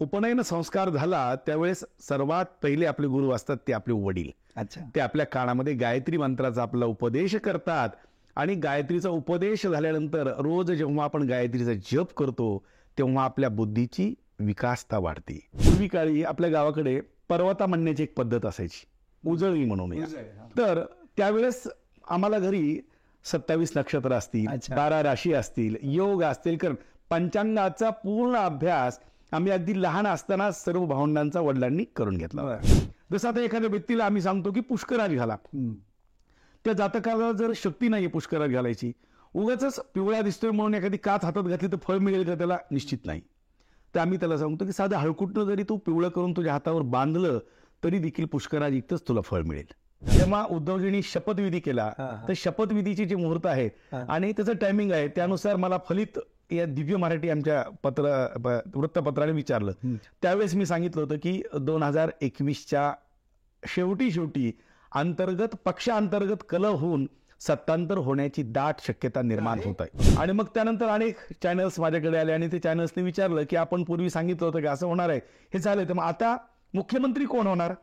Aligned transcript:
उपनयन 0.00 0.40
संस्कार 0.40 0.90
झाला 0.90 1.34
त्यावेळेस 1.34 1.84
सर्वात 2.00 2.44
पहिले 2.62 2.86
आपले 2.86 3.06
गुरु 3.06 3.30
असतात 3.30 3.56
ते 3.68 3.72
आपले 3.72 3.94
वडील. 3.94 4.30
अच्छा. 4.56 4.80
ते 4.94 5.00
आपल्या 5.00 5.26
कानामध्ये 5.26 5.74
गायत्री 5.74 6.16
मंत्राचा 6.16 6.62
आपला 6.62 6.86
उपदेश 6.86 7.34
करतात 7.34 7.88
आणि 8.36 8.54
गायत्रीचा 8.54 9.08
उपदेश 9.08 9.66
झाल्यानंतर 9.66 10.32
रोज 10.38 10.70
जेव्हा 10.72 11.04
आपण 11.04 11.22
गायत्रीचा 11.22 11.72
जप 11.92 12.14
करतो 12.14 12.64
तेव्हा 12.98 13.24
आपल्या 13.24 13.48
बुद्धीची 13.48 14.14
विकासता 14.40 14.98
वाढते. 14.98 15.48
पूर्वी 15.54 15.88
काळी 15.88 16.24
आपल्या 16.24 16.50
गावाकडे 16.50 17.00
पर्वता 17.28 17.66
म्हणण्याची 17.66 18.02
एक 18.02 18.14
पद्धत 18.16 18.46
असायची. 18.46 18.84
उजळी 19.30 19.64
म्हणून. 19.64 20.04
तर 20.58 20.84
त्यावेळेस 21.16 21.68
आम्हाला 22.10 22.38
घरी 22.38 22.80
सत्तावीस 23.24 23.76
नक्षत्र 23.76 24.12
असतील. 24.12 24.46
बारा 24.70 25.02
राशी 25.02 25.32
असतील 25.32 25.76
योग 25.82 26.22
असतील. 26.22 26.56
कारण 26.56 26.74
पंचांगाचा 27.10 27.90
पूर्ण 27.90 28.36
अभ्यास 28.36 28.98
आम्ही 29.32 29.52
अगदी 29.52 29.82
लहान 29.82 30.06
असताना 30.06 30.50
सर्व 30.52 30.84
भावंडांचा 30.86 31.40
वडिलांनी 31.40 31.84
करून 31.96 32.16
घेतला. 32.16 32.42
जसं 33.12 33.28
आता 33.28 33.40
एखाद्या 33.40 33.70
व्यक्तीला 33.70 34.04
आम्ही 34.04 34.22
सांगतो 34.22 34.52
की 34.52 34.60
पुष्करात 34.60 35.08
घाला. 35.08 35.36
त्या 36.64 36.72
जातकाला 36.72 37.30
जर 37.32 37.52
शक्ती 37.56 37.88
नाहीये 37.88 38.08
पुष्करात 38.08 38.48
घालायची 38.48 38.92
उगाच 39.34 39.78
पिवळ्या 39.94 40.20
दिसतोय 40.22 40.50
म्हणून 40.50 40.74
एखादी 40.74 40.96
काच 40.96 41.24
हातात 41.24 41.42
घातली 41.42 41.68
तर 41.68 41.76
फळ 41.82 41.98
मिळेल 41.98 42.24
का 42.26 42.34
त्याला 42.34 42.56
निश्चित 42.70 42.98
नाही 43.04 43.20
तर 43.94 44.00
आम्ही 44.00 44.18
त्याला 44.18 44.36
सांगतो 44.38 44.64
की 44.64 44.72
साधं 44.72 44.96
हळकुटनं 44.96 45.44
जरी 45.44 45.62
तू 45.62 45.76
पिवळं 45.76 46.08
करून 46.08 46.32
तुझ्या 46.32 46.52
हातावर 46.52 46.82
बांधलं 46.82 47.38
तरी 47.82 47.98
देखील 47.98 48.26
पुष्करात 48.26 48.70
इतकंच 48.70 49.02
तुला 49.08 49.20
फळ 49.20 49.42
मिळेल 49.42 49.72
जेव्हा 50.02 50.44
उद्धवजींनी 50.50 51.02
शपथविधी 51.02 51.60
केला. 51.60 51.90
तर 52.28 52.32
शपथविधीची 52.36 53.04
जी 53.04 53.14
मुहूर्त 53.14 53.46
आहे 53.46 53.66
हा. 53.66 54.04
आणि 54.08 54.32
त्याचं 54.32 54.52
टायमिंग 54.52 54.92
आहे 54.92 55.08
त्यानुसार 55.08 55.56
मला 55.56 55.78
फलित 55.88 56.18
या 56.52 56.64
दिव्य 56.66 56.96
मराठी 56.96 57.30
आमच्या 57.30 57.62
पत्र 57.82 58.02
वृत्तपत्राने 58.74 59.32
विचारलं. 59.32 59.72
त्यावेळेस 60.22 60.54
मी 60.54 60.66
सांगितलं 60.66 61.02
होतं 61.02 61.16
की 61.16 61.40
दोन 61.60 61.82
हजार 61.82 62.10
एकवीसच्या 62.20 62.92
शेवटी 63.62 64.10
शेवटी 64.10 64.52
अंतर्गत 64.92 65.54
पक्षांतर्गत 65.64 66.42
कल 66.48 66.64
होऊन 66.64 67.06
सत्तांतर 67.40 67.98
होण्याची 67.98 68.42
दाट 68.42 68.80
शक्यता 68.80 69.22
निर्माण 69.22 69.60
होत 69.64 69.80
आहे 69.80 70.16
आणि 70.18 70.32
मग 70.32 70.46
त्यानंतर 70.54 70.88
अनेक 70.88 71.16
चॅनल्स 71.42 71.78
माझ्याकडे 71.80 72.18
आले 72.18 72.32
आणि 72.32 72.48
ते 72.52 72.58
चॅनल्सने 72.58 73.02
विचारलं 73.02 73.42
की 73.50 73.56
आपण 73.56 73.84
पूर्वी 73.84 74.10
सांगितलं 74.10 74.46
होतं 74.46 74.60
की 74.60 74.66
असं 74.66 74.86
होणार 74.86 75.10
आहे. 75.10 75.20
हे 75.54 75.58
झालं 75.58 75.88
तर 75.88 75.92
मग 75.92 76.02
आता 76.02 76.36
मुख्यमंत्री 76.74 77.24
कोण 77.24 77.46
होणार. 77.46 77.74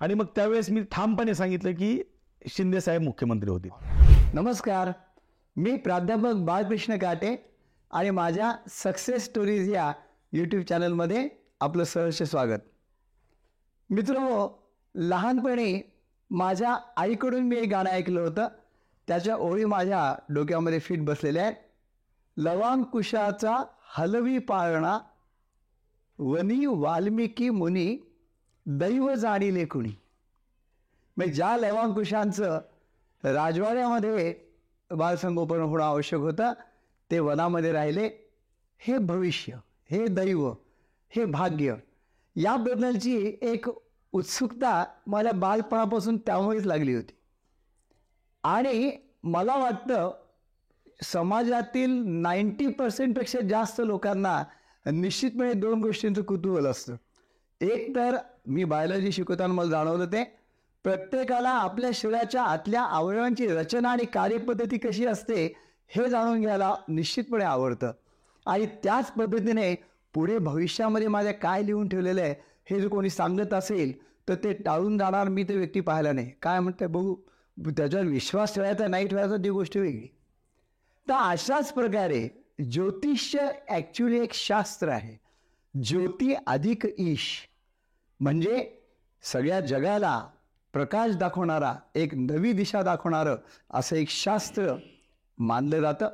आणि 0.00 0.14
मग 0.14 0.24
त्यावेळेस 0.36 0.70
मी 0.70 0.82
ठामपणे 0.90 1.34
सांगितलं 1.34 1.72
की 1.72 1.98
शिंदे 2.42 2.80
साहेब 2.80 3.02
मुख्यमंत्री 3.02 3.50
होतील. 3.50 3.70
नमस्कार. 4.34 4.90
मी 5.56 5.76
प्राध्यापक 5.76 6.34
बाळकृष्ण 6.36 6.96
काटे 6.96 7.34
आणि 7.90 8.10
माझ्या 8.10 8.52
सक्सेस 8.68 9.24
स्टोरीज 9.24 9.72
या 9.72 9.92
यूट्यूब 10.32 10.62
चॅनलमध्ये 10.62 11.28
आपलं 11.60 11.84
सहर्ष 11.84 12.22
स्वागत. 12.22 12.58
मित्र 13.90 14.46
लहानपणी 14.94 15.80
माझ्या 16.30 16.76
आईकडून 16.96 17.42
मी 17.42 17.56
एक 17.56 17.68
गाणं 17.68 17.90
ऐकलं 17.90 18.20
होतं. 18.20 18.48
त्याच्या 19.08 19.36
ओळी 19.36 19.64
माझ्या 19.64 20.14
डोक्यामध्ये 20.28 20.78
फिट 20.78 21.04
बसलेल्या 21.04 21.42
आहेत. 21.42 21.54
लवांग 22.36 22.82
कुशाचा 22.82 23.56
हलवी 23.96 24.38
पाळणा 24.38 24.98
वनी 26.18 26.66
वाल्मिकी 26.66 27.50
मुनी 27.50 27.98
दैव 28.66 29.14
जाणीले 29.14 29.64
कुणी. 29.64 29.92
म्हणजे 31.16 31.34
ज्या 31.34 31.56
लवांकुशांचं 31.56 32.60
राजवाड्यामध्ये 33.24 34.34
बालसंगोपन 34.90 35.60
होणं 35.60 35.84
आवश्यक 35.84 36.20
होतं 36.20 36.52
ते 37.10 37.18
वनामध्ये 37.18 37.72
राहिले. 37.72 38.08
हे 38.80 38.98
भविष्य 38.98 39.56
हे 39.90 40.06
दैव 40.06 40.52
हे 41.10 41.24
भाग्य 41.24 41.74
याबद्दलची 42.36 43.36
एक 43.42 43.66
उत्सुकता 44.12 44.84
मला 45.06 45.32
बालपणापासून 45.32 46.16
त्यामुळेच 46.16 46.66
लागली 46.66 46.94
होती. 46.94 47.14
आणि 48.44 48.90
मला 49.24 49.56
वाटतं 49.56 50.10
समाजातील 51.02 52.02
नाईंटी 52.06 52.66
पर्सेंटपेक्षा 52.66 53.40
जास्त 53.40 53.80
लोकांना 53.84 54.42
निश्चितपणे 54.86 55.52
दोन 55.52 55.80
गोष्टींचं 55.80 56.22
कुतूहल 56.22 56.66
असतं. 56.66 56.96
एक 57.60 57.94
तर 57.96 58.16
मी 58.46 58.64
बायोलॉजी 58.64 59.12
शिकवताना 59.12 59.54
मला 59.54 59.70
जाणवलं 59.70 60.06
ते 60.06 60.24
प्रत्येकाला 60.84 61.50
आपल्या 61.50 61.90
शरीराच्या 61.94 62.42
आतल्या 62.42 62.84
अवयवांची 62.84 63.46
रचना 63.46 63.90
आणि 63.90 64.04
कार्यपद्धती 64.04 64.78
कशी 64.78 65.06
असते 65.06 65.65
हे 65.90 66.08
जाणून 66.10 66.40
घ्यायला 66.40 66.74
निश्चितपणे 66.88 67.44
आवडतं. 67.44 67.92
आणि 68.46 68.66
त्याच 68.84 69.10
पद्धतीने 69.12 69.74
पुढे 70.14 70.38
भविष्यामध्ये 70.38 71.08
माझ्या 71.08 71.32
काय 71.32 71.62
लिहून 71.62 71.88
ठेवलेलं 71.88 72.20
आहे 72.22 72.34
हे 72.70 72.80
जर 72.80 72.88
कोणी 72.88 73.10
सांगत 73.10 73.52
असेल 73.54 73.92
तर 74.28 74.34
ते 74.34 74.52
टाळून 74.52 74.98
जाणार 74.98 75.28
मी 75.28 75.42
ते 75.42 75.56
व्यक्ती 75.56 75.80
पाहायला 75.80 76.12
नाही. 76.12 76.30
काय 76.42 76.60
म्हणते 76.60 76.86
बघू. 76.86 77.14
त्याच्यावर 77.56 78.06
विश्वास 78.06 78.54
ठेवायचा 78.54 78.86
नाही 78.86 79.06
ठेवायचा 79.08 79.36
ती 79.36 79.50
गोष्ट 79.50 79.76
वेगळी. 79.76 80.06
तर 81.06 81.14
अशाच 81.14 81.72
प्रकारे 81.72 82.28
ज्योतिष्य 82.70 83.48
ॲक्च्युली 83.68 84.18
एक 84.20 84.34
शास्त्र 84.34 84.88
आहे. 84.88 85.16
ज्योती 85.74 86.34
अधिक 86.46 86.86
ईश 86.98 87.28
म्हणजे 88.20 88.68
सगळ्या 89.22 89.60
जगाला 89.60 90.18
प्रकाश 90.74 91.16
दाखवणारा 91.16 91.74
एक 91.94 92.14
नवी 92.14 92.52
दिशा 92.52 92.82
दाखवणारं 92.82 93.36
असं 93.70 93.96
एक 93.96 94.08
शास्त्र 94.10 94.74
मानलं 95.38 95.80
जातं. 95.80 96.08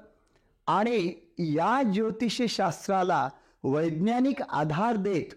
आणि 0.66 1.14
या 1.38 1.82
ज्योतिषशास्त्राला 1.82 3.28
वैज्ञानिक 3.64 4.42
आधार 4.42 4.96
देत 4.96 5.34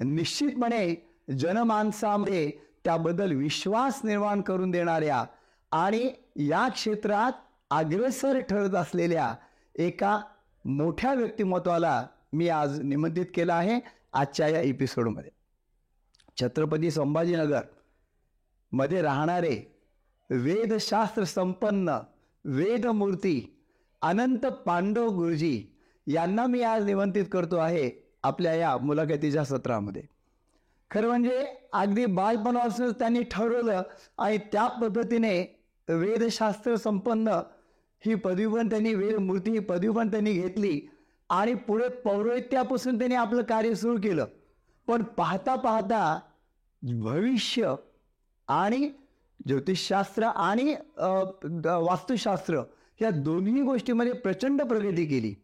निश्चितपणे 0.00 1.12
जनमानसामध्ये 1.38 2.50
त्याबद्दल 2.84 3.32
विश्वास 3.32 4.00
निर्माण 4.04 4.40
करून 4.40 4.70
देणाऱ्या 4.70 5.24
आणि 5.72 6.10
या 6.36 6.68
क्षेत्रात 6.68 7.32
अग्रेसर 7.70 8.40
ठरत 8.40 8.74
असलेल्या 8.74 9.34
एका 9.74 10.20
मोठ्या 10.64 11.14
व्यक्तिमत्वाला 11.14 12.06
मी 12.32 12.48
आज 12.48 12.80
निमंत्रित 12.80 13.26
केलं 13.34 13.54
आहे 13.54 13.80
आजच्या 14.12 14.48
या 14.48 14.60
एपिसोडमध्ये. 14.60 15.30
छत्रपती 16.40 16.90
संभाजीनगरमध्ये 16.90 19.02
राहणारे 19.02 19.80
वेदशास्त्र 20.30 21.24
संपन्न 21.24 21.98
वेदमूर्ती 22.44 23.56
अनंत 24.02 24.46
पांडव 24.66 25.08
गुरुजी 25.08 25.66
यांना 26.06 26.46
मी 26.46 26.62
आज 26.62 26.84
निमंत्रित 26.84 27.24
करतो 27.32 27.56
आहे 27.56 27.90
आपल्या 28.22 28.54
या 28.54 28.76
मुलाखतीच्या 28.76 29.44
सत्रामध्ये. 29.44 30.02
खरं 30.90 31.08
म्हणजे 31.08 31.44
अगदी 31.72 32.06
बालपणापासून 32.06 32.90
त्यांनी 32.90 33.22
ठरवलं 33.22 33.82
आणि 34.18 34.38
त्या 34.52 34.66
पद्धतीने 34.66 35.62
वेदशास्त्र 35.88 36.74
संपन्न 36.76 37.28
ही 38.06 38.14
पदवी 38.14 38.46
पण 38.46 38.70
त्यांनी 38.70 38.94
वेदमूर्ती 38.94 39.50
ही 39.50 39.58
पदवी 39.58 39.92
पण 39.92 40.10
त्यांनी 40.10 40.32
घेतली 40.32 40.80
आणि 41.30 41.54
पुढे 41.54 41.88
पौरोहित्यापासून 41.88 42.98
त्यांनी 42.98 43.14
आपलं 43.14 43.42
कार्य 43.42 43.74
सुरू 43.74 43.96
केलं. 43.96 44.26
पण 44.86 45.02
पाहता 45.02 45.54
पाहता 45.54 46.20
भविष्य 46.82 47.74
आणि 48.48 48.90
ज्योतिषशास्त्र 49.46 50.24
आणि 50.24 50.74
वास्तुशास्त्र 50.98 52.62
या 53.02 53.10
दोन्ही 53.10 53.62
गोष्टीमध्ये 53.62 54.12
प्रचंड 54.12 54.62
प्रगती 54.62 55.04
केली. 55.06 55.34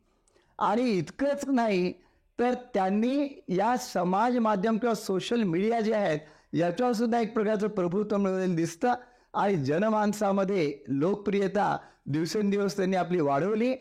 आणि 0.59 0.91
इतकंच 0.91 1.45
नाही 1.47 1.93
तर 2.39 2.55
त्यांनी 2.75 3.43
या 3.49 3.77
समाज 3.77 4.37
माध्यम 4.39 4.79
किंवा 4.79 4.95
सोशल 4.95 5.43
मीडिया 5.43 5.81
जे 5.81 5.95
आहेत 5.95 6.19
याच्यावर 6.53 6.93
सुद्धा 6.93 7.21
एक 7.21 7.35
प्रकारचं 7.35 7.69
प्रभुत्व 7.69 8.17
मिळवलेलं 8.17 8.55
दिसतं. 8.57 8.95
आणि 9.35 9.57
जनमानसामध्ये 9.65 10.73
लोकप्रियता 10.89 11.77
दिवसेंदिवस 12.06 12.77
त्यांनी 12.77 12.97
आपली 12.97 13.21
वाढवली. 13.21 13.75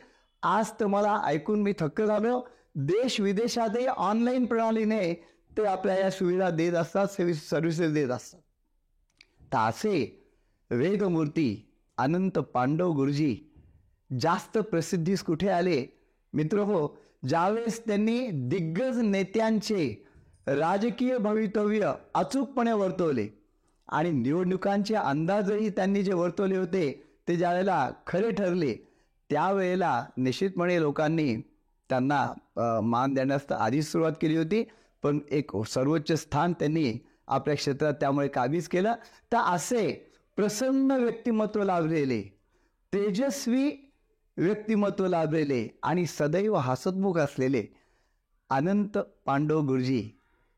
आज 0.43 0.71
तर 0.79 0.85
मला 0.85 1.19
ऐकून 1.25 1.61
मी 1.61 1.73
थक्क 1.79 2.01
झालो. 2.01 2.39
देश 2.75 3.19
विदेशातही 3.19 3.85
ऑनलाईन 3.87 4.45
प्रणालीने 4.45 5.13
ते 5.57 5.65
आपल्या 5.65 5.97
या 5.99 6.09
सुविधा 6.11 6.49
देत 6.49 6.73
असतात 6.73 7.07
सर्व्हिसेस 7.07 7.91
देत 7.91 8.09
असतात. 8.09 8.39
तासे 9.53 9.99
वेदमूर्ती 10.71 11.49
अनंत 11.97 12.37
पांडव 12.53 12.91
गुरुजी 12.91 13.35
जास्त 14.09 14.57
प्रसिद्धीस 14.57 15.23
कुठे 15.23 15.49
आले? 15.49 15.85
मित्र 16.33 16.59
हो 16.59 16.87
ज्यावेळेस 17.27 17.79
त्यांनी 17.85 18.27
दिग्गज 18.31 18.99
नेत्यांचे 18.99 20.03
राजकीय 20.47 21.17
भवितव्य 21.17 21.91
अचूकपणे 22.13 22.71
वर्तवले 22.71 23.27
आणि 23.87 24.11
निवडणुकांचे 24.11 24.95
अंदाजही 24.95 25.69
त्यांनी 25.69 26.03
जे 26.03 26.13
वर्तवले 26.13 26.57
होते 26.57 26.91
ते 27.27 27.35
ज्यावेळेला 27.35 27.89
खरे 28.07 28.31
ठरले 28.31 28.73
त्यावेळेला 29.29 30.05
निश्चितपणे 30.17 30.79
लोकांनी 30.81 31.35
त्यांना 31.89 32.79
मान 32.83 33.13
देण्यास 33.13 33.49
तर 33.49 33.55
आधीच 33.55 33.91
सुरुवात 33.91 34.13
केली 34.21 34.37
होती 34.37 34.63
पण 35.03 35.19
एक 35.31 35.55
सर्वोच्च 35.67 36.11
स्थान 36.11 36.53
त्यांनी 36.53 36.91
आपल्या 37.27 37.55
क्षेत्रात 37.55 37.93
त्यामुळे 37.93 38.27
काबीज 38.27 38.67
केलं. 38.67 38.93
तर 39.31 39.37
असे 39.37 39.91
प्रसन्न 40.35 40.91
व्यक्तिमत्व 40.91 41.63
लाभलेले 41.63 42.21
तेजस्वी 42.93 43.71
व्यक्तिमत्व 44.37 45.07
लाभलेले 45.07 45.67
आणि 45.83 46.05
सदैव 46.05 46.55
हसतमुख 46.55 47.17
असलेले 47.17 47.65
अनंत 48.49 48.97
पांडव 48.97 49.61
गुरुजी 49.61 50.09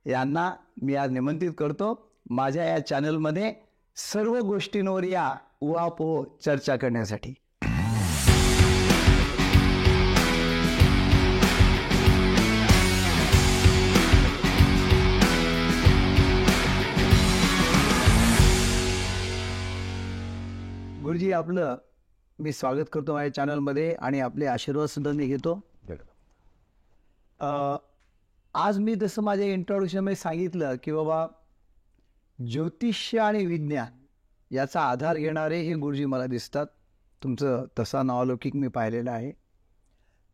यांना 0.05 0.51
मी 0.81 0.95
आज 0.95 1.11
निमंत्रित 1.11 1.51
करतो. 1.57 2.11
माझ्या 2.29 2.63
या 2.63 2.85
चॅनलमध्ये 2.87 3.53
सर्व 3.95 4.39
गोष्टींवर 4.39 5.03
या 5.03 5.33
उहापोह 5.61 6.25
चर्चा 6.45 6.75
करण्यासाठी. 6.75 7.33
गुरुजी 21.09 21.31
आपलं 21.31 21.75
मी 22.39 22.51
स्वागत 22.51 22.85
करतो 22.93 23.13
माझ्या 23.13 23.33
चॅनलमध्ये 23.33 23.95
आणि 23.99 24.19
आपले 24.19 24.45
आशीर्वाद 24.45 24.87
सुद्धा 24.87 25.11
मी 25.11 25.25
घेतो. 25.25 25.63
अ, 27.39 27.75
आज 28.53 28.79
मी 28.79 28.95
जसं 28.95 29.21
माझ्या 29.21 29.45
इंट्रोडक्शनमध्ये 29.45 30.15
सांगितलं 30.15 30.75
की 30.83 30.91
बाबा 30.91 31.27
ज्योतिष्य 32.51 33.19
आणि 33.19 33.45
विज्ञान 33.45 34.05
याचा 34.51 34.81
आधार 34.81 35.17
घेणारे 35.17 35.61
हे 35.61 35.73
गुरुजी 35.73 36.05
मला 36.05 36.25
दिसतात. 36.25 36.65
तुमचं 37.23 37.65
तसा 37.79 38.03
नावलौकिक 38.03 38.55
मी 38.55 38.67
पाहिलेला 38.67 39.11
आहे. 39.11 39.31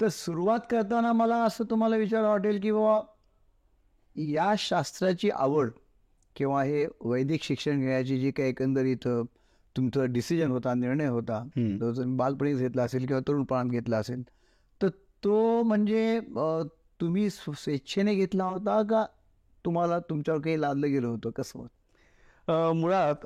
तर 0.01 0.07
सुरुवात 0.07 0.60
करताना 0.69 1.13
मला 1.13 1.44
असं 1.44 1.63
तुम्हाला 1.63 1.95
विचार 1.95 2.21
वाटेल 2.21 2.60
की 2.60 2.71
बाबा 2.71 3.01
या 4.16 4.54
शास्त्राची 4.57 5.30
आवड 5.30 5.71
किंवा 6.36 6.63
हे 6.63 6.88
वैदिक 7.01 7.44
शिक्षण 7.44 7.80
घेण्याची 7.80 8.19
जी 8.19 8.31
काही 8.31 8.50
एकंदरीत 8.50 9.07
तुमचा 9.75 10.06
डिसिजन 10.06 10.51
होता 10.51 10.74
निर्णय 10.74 11.07
होता. 11.07 11.39
तो 11.80 11.92
तुम्ही 11.95 12.16
बालपणीच 12.18 12.57
घेतला 12.57 12.83
असेल 12.83 13.06
किंवा 13.06 13.22
तरुणपणात 13.27 13.66
घेतला 13.66 13.98
असेल 13.98 14.24
तर 14.81 14.89
तो 15.24 15.62
म्हणजे 15.63 16.19
तुम्ही 17.00 17.30
स्व- 17.30 17.56
स्वेच्छेने 17.57 18.16
घेतला 18.16 18.44
होता 18.44 18.81
का 18.83 19.06
तुम्हाला 19.66 20.00
तुमच्यावर 20.00 20.42
काही 20.42 20.60
लादलं 20.62 20.88
गेलं 20.88 21.07
होतं? 21.07 21.30
कसं 21.31 22.74
मुळात 22.75 23.25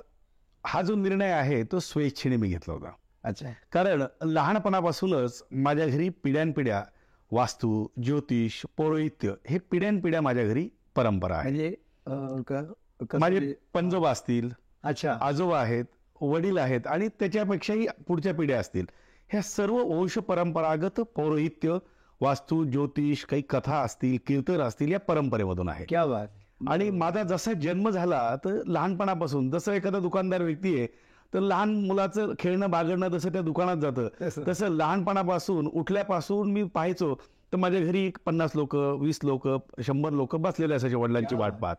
हा 0.64 0.82
जो 0.82 0.96
निर्णय 0.96 1.32
आहे 1.32 1.64
तो 1.64 1.80
स्वेच्छेने 1.80 2.36
मी 2.38 2.48
घेतला 2.48 2.74
होता. 2.74 2.92
अच्छा. 3.24 3.50
कारण 3.72 4.04
लहानपणापासूनच 4.24 5.44
माझ्या 5.52 5.88
घरी 5.88 6.10
पिढ्यानपिढ्या 6.24 6.84
वास्तू 7.32 7.86
ज्योतिष 8.04 8.62
पौरोहित्य 8.78 9.34
हे 9.48 9.58
पिढ्यानपिढ्या 9.72 10.22
माझ्या 10.22 10.46
घरी 10.46 10.68
परंपरा 10.96 11.36
आहे 11.36 11.50
म्हणजे 11.52 11.76
माझे 12.08 13.18
म्हणजे- 13.20 13.54
पंजोबा 13.74 14.12
असतील 14.12 14.50
अच्छा. 14.84 15.18
आजोबा 15.22 15.60
आहेत 15.60 15.86
वडील 16.22 16.58
आहेत 16.58 16.88
आणि 16.88 17.08
त्याच्यापेक्षाही 17.08 17.88
पुढच्या 18.08 18.34
पिढ्या 18.34 18.60
असतील. 18.60 18.86
ह्या 19.30 19.42
सर्व 19.42 19.78
वंश 19.78 20.18
परंपरागत 20.18 21.00
पौरोहित्य 21.16 21.78
वास्तू 22.22 22.64
ज्योतिष 22.64 23.24
काही 23.26 23.42
कथा 23.42 23.78
असतील 23.78 24.18
कीर्तन 24.28 24.62
असतील 24.62 24.92
या 24.92 25.00
परंपरेमधून 25.00 25.70
आहे 25.70 25.86
क्या 25.86 26.06
बात. 26.06 26.28
आणि 26.68 26.90
माझा 26.90 27.24
जसा 27.24 27.54
जन्म 27.54 27.90
झाला 27.90 28.36
तर 28.36 28.62
लहानपणापासून 28.66 29.50
जसं 29.52 29.72
एखादा 29.72 30.00
दुकानदार 30.00 30.42
व्यक्ती 30.42 30.78
आहे 30.78 30.88
तर 31.34 31.40
लहान 31.40 31.74
मुलाचं 31.86 32.34
खेळणं 32.40 32.70
बागडणं 32.70 33.08
जसं 33.08 33.30
त्या 33.30 33.42
दुकानात 33.42 33.78
जातं 33.78 34.08
तसं. 34.22 34.44
तसं 34.48 34.70
लहानपणापासून 34.70 35.68
उठल्यापासून 35.68 36.52
मी 36.52 36.64
पाहायचो 36.64 37.16
तर 37.54 37.58
माझ्या 37.58 37.80
घरी 37.82 38.06
एक 38.06 38.18
पन्नास 38.26 38.52
लोक 38.56 38.76
वीस 38.76 39.20
लोक 39.24 39.48
शंभर 39.84 40.12
लोक 40.12 40.36
बसलेले 40.36 40.74
असायचे 40.74 40.96
वडिलांची 40.96 41.36
वाट 41.36 41.54
पाहत. 41.54 41.76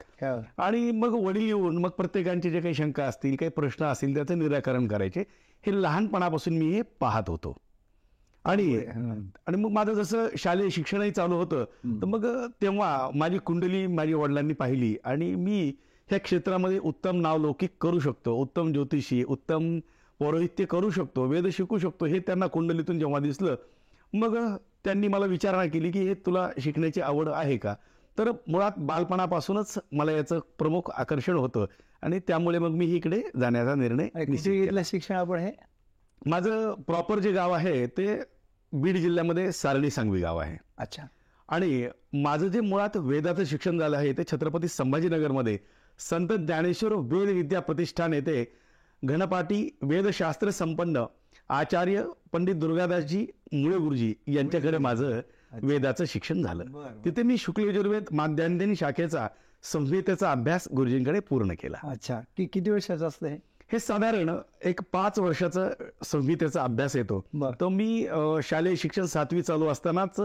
आणि 0.59 0.91
मग 0.91 1.15
वडील 1.27 1.47
येऊन 1.47 1.77
मग 1.79 1.91
प्रत्येकांचे 1.91 2.51
जे 2.51 2.61
काही 2.61 2.75
शंका 2.75 3.05
असतील 3.05 3.37
काही 3.37 3.51
प्रश्न 3.51 3.85
असतील 3.85 4.15
त्याचं 4.15 4.39
निराकरण 4.39 4.87
करायचे. 4.89 5.21
हे 5.65 5.83
लहानपणापासून 5.83 6.57
मी 6.59 6.69
हे 6.71 6.83
पाहत 7.01 7.29
होतो. 7.29 7.57
आणि. 8.45 8.75
आणि 9.47 9.57
मग 9.57 9.71
माझं 9.71 9.93
जसं 9.95 10.27
शालेय 10.39 10.71
शिक्षणही 10.71 11.11
चालू 11.11 11.35
होतं 11.35 11.65
तर 12.01 12.05
मग 12.07 12.27
तेव्हा 12.63 13.11
माझी 13.15 13.39
कुंडली 13.39 13.87
माझ्या 13.87 14.17
वडिलांनी 14.17 14.55
पाहिली. 14.55 14.95
आणि 15.05 15.35
मी 15.35 15.73
ह्या 16.09 16.19
क्षेत्रामध्ये 16.21 16.79
उत्तम 16.79 17.21
नावलौकिक 17.21 17.71
करू 17.81 17.99
शकतो 18.01 18.35
उत्तम 18.35 18.73
ज्योतिषी 18.73 19.23
उत्तम 19.25 19.79
पौरोहित्य 20.21 20.65
करू 20.65 20.91
शकतो 20.91 21.27
वेद 21.27 21.47
शिकू 21.47 21.79
शकतो 21.79 22.07
हे 22.07 22.19
त्यांना 22.19 22.47
कुंडलीतून 22.47 22.99
जेव्हा 22.99 23.21
दिसलं 23.21 23.55
मग 24.13 24.37
त्यांनी 24.85 25.09
मला 25.09 25.27
विचारणा 25.27 25.67
केली 25.67 25.91
की 25.91 25.99
हे 25.99 26.15
तुला 26.15 26.49
शिकण्याची 26.61 27.01
आवड 27.01 27.29
आहे 27.29 27.57
का? 27.57 27.75
तर 28.19 28.31
मुळात 28.49 28.73
बालपणापासूनच 28.79 29.79
मला 29.93 30.13
याचं 30.13 30.39
प्रमुख 30.59 30.91
आकर्षण 30.91 31.37
होतं 31.37 31.67
आणि 32.03 32.19
त्यामुळे 32.19 32.59
मग 32.59 32.71
मी 32.71 32.87
इकडे 32.87 33.23
जाण्याचा 33.41 33.75
निर्णय. 33.75 34.09
घेतलं 34.15 34.83
शिक्षण 34.85 35.15
आपण 35.15 35.39
हे? 35.39 35.51
माझं 36.27 36.75
प्रॉपर 36.87 37.19
जे 37.19 37.33
गाव 37.33 37.53
आहे 37.53 37.87
ते 37.87 38.21
बीड 38.73 38.97
जिल्ह्यामध्ये 38.97 39.53
सारणी 39.53 39.91
सांगवी 39.91 40.21
गाव 40.21 40.37
आहे. 40.39 40.57
अच्छा. 40.79 41.03
आणि 41.49 41.89
माझं 42.13 42.49
जे 42.49 42.61
मुळात 42.61 42.97
वेदाचं 42.97 43.45
शिक्षण 43.45 43.79
झालं 43.79 43.97
आहे 43.97 44.13
ते 44.13 44.23
छत्रपती 44.33 44.69
संभाजीनगरमध्ये 44.69 45.59
संत 45.99 46.29
ज्ञानेश्वर 46.29 46.93
वेद 46.93 47.29
विद्या 47.29 47.61
प्रतिष्ठान 47.61 48.15
येथे 48.15 48.45
घनपाटी 49.05 49.79
वेदशास्त्र 49.83 50.51
संपन्न 50.51 51.05
आचार्य 51.51 52.05
पंडित 52.33 52.55
दुर्गादासजी 52.55 53.27
मुळे 53.53 53.79
गुरुजी 53.79 54.15
यांच्याकडे 54.29 54.79
माझं 54.79 55.21
वेदाचं 55.63 56.05
शिक्षण 56.05 56.43
झालं. 56.43 56.65
तिथे 57.05 57.23
मी 57.23 57.37
शुक्ल 57.37 57.69
यजुर्वेद 57.69 58.05
माध्यान्तिन 58.13 58.75
शाखेचा 58.75 59.29
संहितेचा 59.63 60.31
अभ्यास 60.33 60.69
गुरुजींकडे 60.77 61.21
पूर्ण 61.21 61.53
केला. 61.53 61.77
अच्छा. 61.83 62.21
की 62.37 62.47
किती 62.47 62.71
वर्षाचं 62.71 63.09
असतं 63.09 63.27
हे? 63.27 63.79
साधारण 63.79 64.31
एक 64.65 64.81
पाच 64.93 65.19
वर्षाचा 65.19 65.69
संहितेचा 66.05 66.63
अभ्यास 66.63 66.97
येतो. 66.97 67.25
बरं. 67.35 67.61
तो 67.61 67.69
मी 67.69 68.07
शालेय 68.43 68.77
शिक्षण 68.77 69.05
सातवी 69.05 69.43
चालू 69.43 69.67
असतानाच 69.67 70.21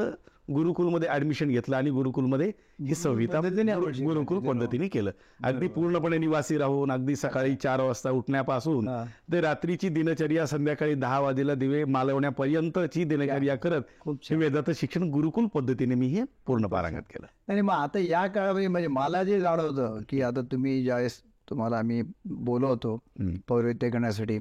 गुरुकुलमध्ये 0.48 1.10
ऍडमिशन 1.10 1.50
घेतलं 1.50 1.76
आणि 1.76 1.90
गुरुकुलमध्ये 1.90 2.48
ही 2.82 2.96
संहिता. 2.96 3.40
गुरुकुल 3.40 4.40
पद्धतीने 4.40 4.88
केलं 4.88 5.12
अगदी 5.44 5.68
पूर्णपणे 5.68 6.18
निवासी 6.18 6.58
राहून 6.58 6.92
अगदी 6.92 7.16
सकाळी 7.16 7.56
चार 7.56 7.82
वाजता 7.82 8.10
उठण्यापासून. 8.12 8.88
ते 9.32 9.42
रात्रीची 9.42 9.90
दिनचर्या 9.90 10.46
संध्याकाळी 10.48 10.94
दहा 10.96 11.20
वाजेला 11.20 11.54
दिवे 11.56 11.84
मालवण्यापर्यंतची 11.86 13.04
दिनचर्या 13.04 13.56
करत 13.56 14.32
वेदाचं 14.32 14.72
शिक्षण 14.76 15.10
गुरुकुल 15.10 15.46
पद्धतीने 15.46 15.96
मी 15.96 16.08
हे 16.08 16.24
पूर्ण 16.46 16.68
पारांगत 16.68 17.02
केलं 17.10 17.28
आणि 17.52 17.62
मग 17.62 17.74
आता 17.74 18.00
या 18.00 18.26
काळामध्ये 18.28 18.68
म्हणजे 18.68 18.88
मला 18.88 19.24
जे 19.24 19.40
जाणवतं 19.40 20.00
की 20.10 20.22
आता 20.22 20.42
तुम्ही 20.42 20.84
ज्यावेळेस 20.84 21.22
तुम्हाला 21.50 21.78
आम्ही 21.78 22.02
बोलवतो 22.26 22.94
हम्म. 22.96 23.36
पौरोहित्य 23.48 23.90
करण्यासाठी 23.90 24.38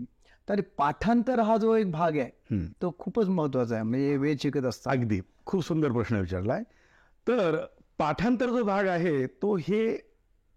तर 0.49 0.61
पाठांतर 0.79 1.41
हा 1.41 1.57
जो 1.57 1.75
एक 1.75 1.91
भाग 1.91 2.17
आहे. 2.17 2.67
तो 2.83 2.97
खूपच 2.99 3.29
महत्त्वाचा 3.29 3.75
आहे. 3.75 3.85
म्हणजे 3.85 4.17
वेद 4.17 4.39
शिकत 4.39 4.65
असतात. 4.65 4.93
अगदी. 4.93 5.21
खूप 5.47 5.63
सुंदर 5.63 5.93
प्रश्न 5.93 6.17
विचारलाय. 6.17 6.63
तर 7.29 7.65
पाठांतर 7.99 8.51
जो 8.51 8.65
भाग 8.65 8.87
आहे 8.87 9.27
तो 9.27 9.57
हे 9.57 9.99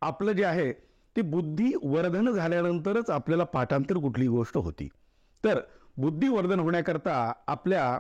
आपलं 0.02 0.32
जे 0.32 0.44
आहे 0.44 0.72
ते 1.16 1.22
बुद्धी 1.22 1.72
वर्धन 1.84 2.32
झाल्यानंतरच 2.32 3.10
आपल्याला 3.10 3.44
पाठांतर 3.44 3.98
कुठली 3.98 4.28
गोष्ट 4.28 4.58
होती. 4.58 4.88
तर 5.44 5.60
बुद्धी 5.98 6.28
वर्धन 6.28 6.60
होण्याकरता 6.60 7.34
आपल्या 7.48 8.00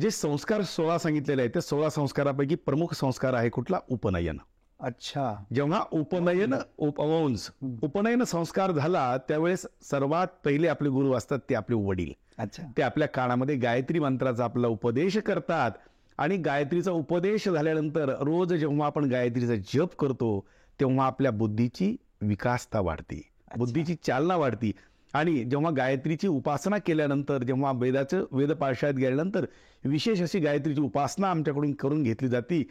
जे 0.00 0.10
संस्कार 0.10 0.62
सोळा 0.62 0.98
सांगितलेले 0.98 1.42
आहेत 1.42 1.50
त्या 1.50 1.62
सोळा 1.62 1.88
संस्कारापैकी 1.88 2.54
प्रमुख 2.54 2.94
संस्कार 2.94 3.34
आहे 3.34 3.48
कुठला? 3.48 3.78
उपनयन. 3.88 4.38
अच्छा. 4.80 5.44
जेव्हा 5.54 5.84
उपनयन 5.92 6.54
उपवंश 6.78 7.48
उपनयन 7.82 8.24
संस्कार 8.24 8.72
झाला 8.72 9.16
त्यावेळेस 9.16 9.66
सर्वात 9.82 10.26
पहिले 10.44 10.68
आपले 10.68 10.88
गुरु 10.88 11.12
असतात 11.12 11.38
ते 11.50 11.54
आपले 11.54 11.76
वडील. 11.76 12.12
अच्छा. 12.38 12.62
ते 12.76 12.82
आपल्या 12.82 13.08
कानामध्ये 13.08 13.56
गायत्री 13.56 13.98
मंत्राचा 13.98 14.44
आपला 14.44 14.68
उपदेश 14.68 15.16
करतात 15.18 15.70
आणि 16.18 16.36
गायत्रीचा 16.36 16.90
उपदेश 16.90 17.48
झाल्यानंतर 17.48 18.14
रोज 18.20 18.52
जेव्हा 18.52 18.86
आपण 18.86 19.04
गायत्रीचा 19.04 19.54
जप 19.74 19.94
करतो 19.98 20.46
तेव्हा 20.80 21.06
आपल्या 21.06 21.30
बुद्धीची 21.30 21.96
विकासता 22.22 22.80
वाढते. 22.80 23.22
बुद्धीची 23.56 23.94
चालना 23.94 24.36
वाढती. 24.36 24.72
आणि 25.14 25.44
जेव्हा 25.44 25.70
गायत्रीची 25.70 26.28
उपासना 26.28 26.78
केल्यानंतर 26.78 27.42
जेव्हा 27.42 27.72
वेदाचं 27.74 28.24
वेद 28.32 28.52
पाठशाळेत 28.52 28.94
गेल्यानंतर 28.94 29.44
विशेष 29.84 30.22
अशी 30.22 30.38
गायत्रीची 30.38 30.80
उपासना 30.80 31.30
आमच्याकडून 31.30 31.72
करून 31.72 32.02
घेतली 32.02 32.28
जाते. 32.28 32.62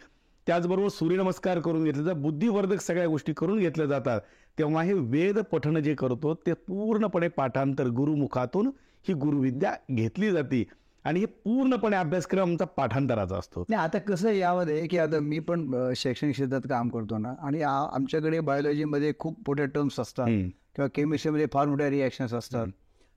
त्याचबरोबर 0.48 0.88
सूर्यनमस्कार 0.90 1.60
करून 1.60 1.84
घेतले 1.84 2.04
जातात 2.04 2.22
बुद्धिवर्धक 2.22 2.82
सगळ्या 2.82 3.08
गोष्टी 3.08 3.34
करून 3.34 3.60
घेतल्या 3.60 3.86
जातात. 3.86 4.22
तेव्हा 4.58 4.84
हे 4.84 4.94
वेद 4.94 5.40
पठण 5.52 5.80
जे 5.84 5.94
करतो 5.96 6.34
ते 6.46 6.54
पूर्णपणे 6.68 7.28
पाठांतर 7.28 7.88
गुरुमुखातून 7.88 8.68
ही 9.06 9.14
गुरुविद्या 9.14 9.74
घेतली 9.92 10.32
जाते. 10.32 10.64
आणि 11.06 11.20
हे 11.20 11.26
पूर्णपणे 11.26 11.96
अभ्यासक्रम 11.96 12.50
आमचा 12.50 12.66
पाठांतराचा 12.66 13.38
असतो. 13.38 13.64
नाही 13.70 13.82
आता 13.84 13.98
कसं 14.00 14.28
आहे 14.28 14.38
यामध्ये 14.40 14.86
की 14.88 14.98
आता 14.98 15.20
मी 15.20 15.40
पण 15.40 15.92
शैक्षणिक 15.96 16.34
क्षेत्रात 16.34 16.68
काम 16.70 16.90
करतो 16.90 17.18
ना 17.18 17.34
आणि 17.40 17.62
आमच्याकडे 17.62 18.40
बायोलॉजीमध्ये 18.40 19.12
खूप 19.20 19.40
मोठ्या 19.48 19.66
टर्म्स 19.66 20.00
असतात. 20.00 20.28
किंवा 20.76 20.88
केमिस्ट्रीमध्ये 20.96 21.46
फार 21.54 21.68
मोठ्या 21.68 21.90
रिॲक्शन्स 21.90 22.34
असतात. 22.34 22.68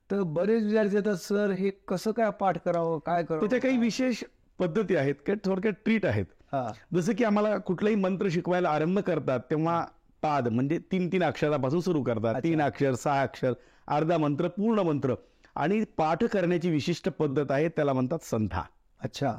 तर 0.09 0.21
बरेच 0.23 0.63
विद्यार्थी 0.63 0.95
येतात 0.95 1.15
सर 1.15 1.51
हे 1.51 1.69
कसं 1.87 2.11
काय 2.11 2.29
पाठ 2.39 2.57
करावं? 2.65 2.99
काय 3.05 3.23
करावं? 3.23 3.39
त्याच्या 3.41 3.59
काही 3.59 3.77
विशेष 3.77 4.23
पद्धती 4.59 4.95
आहेत 4.95 5.15
काही 5.27 5.39
थोडक्यात 5.45 5.73
ट्रीट 5.85 6.05
आहेत. 6.05 6.25
जसं 6.93 7.13
की 7.13 7.23
आम्हाला 7.23 7.57
कुठलाही 7.57 7.95
मंत्र 7.95 8.27
शिकवायला 8.31 8.69
आरंभ 8.69 8.99
करतात 8.99 9.39
तेव्हा 9.49 9.83
पाद 10.23 10.47
म्हणजे 10.47 10.77
तीन 10.91 11.07
तीन 11.11 11.23
अक्षरापासून 11.23 11.79
सुरू 11.79 12.01
करतात. 12.03 12.35
तीन 12.43 12.61
अक्षर 12.61 12.95
सहा 12.95 13.21
अक्षर 13.21 13.53
अर्धा 13.87 14.17
मंत्र 14.17 14.47
पूर्ण 14.47 14.79
मंत्र. 14.79 15.15
आणि 15.55 15.83
पाठ 15.97 16.23
करण्याची 16.23 16.69
विशिष्ट 16.69 17.09
पद्धत 17.09 17.51
आहे 17.51 17.67
त्याला 17.67 17.93
म्हणतात 17.93 18.23
संथा 18.23 18.61
अच्छा. 19.01 19.31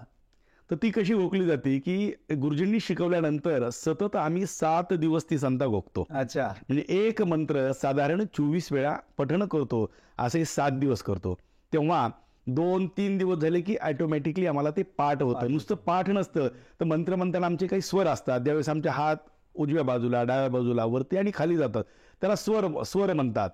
तर 0.71 0.77
ती 0.83 0.91
कशी 0.91 1.15
गोकली 1.15 1.45
जाते 1.47 1.79
की 1.79 2.13
गुरुजींनी 2.41 2.81
शिकवल्यानंतर 2.81 3.69
सतत 3.71 4.17
आम्ही 4.17 4.47
सात 4.47 4.93
दिवस 4.93 5.25
ती 5.31 5.39
संता 5.39 5.67
गोकतो 5.67 6.07
अच्छा. 6.11 6.47
म्हणजे 6.69 6.85
एक 6.97 7.23
मंत्र 7.23 7.71
साधारण 7.73 8.25
चोवीस 8.37 8.73
वेळा 8.73 8.97
पठण 9.19 9.45
करतो 9.45 9.87
असे 10.19 10.45
सात 10.45 10.73
दिवस 10.73 11.03
करतो. 11.03 11.35
तेव्हा 11.73 12.09
दोन 12.49 12.87
तीन 12.87 13.19
दिवस 13.19 13.39
झाले 13.39 13.61
की 13.61 13.77
ऑटोमॅटिकली 13.77 14.47
आम्हाला 14.47 14.71
ते 14.71 14.83
पाठ 14.83 15.23
होतं. 15.23 15.53
नुसतं 15.53 15.75
पाठ 15.75 16.11
नसतं. 16.11 16.49
तर 16.49 16.85
मंत्र 16.85 17.17
म्हणताना 17.17 17.47
आमचे 17.47 17.67
काही 17.67 17.83
स्वर 17.83 18.07
असतात. 18.07 18.41
त्यावेळेस 18.41 18.69
आमचे 18.69 18.89
हात 18.89 19.17
उजव्या 19.55 19.83
बाजूला 19.83 20.25
डाव्या 20.25 20.49
बाजूला 20.49 20.85
वरती 20.85 21.17
आणि 21.17 21.31
खाली 21.35 21.57
जातात. 21.57 21.85
त्याला 22.21 22.37
स्वर 22.37 22.83
स्वर 22.83 23.13
म्हणतात. 23.13 23.51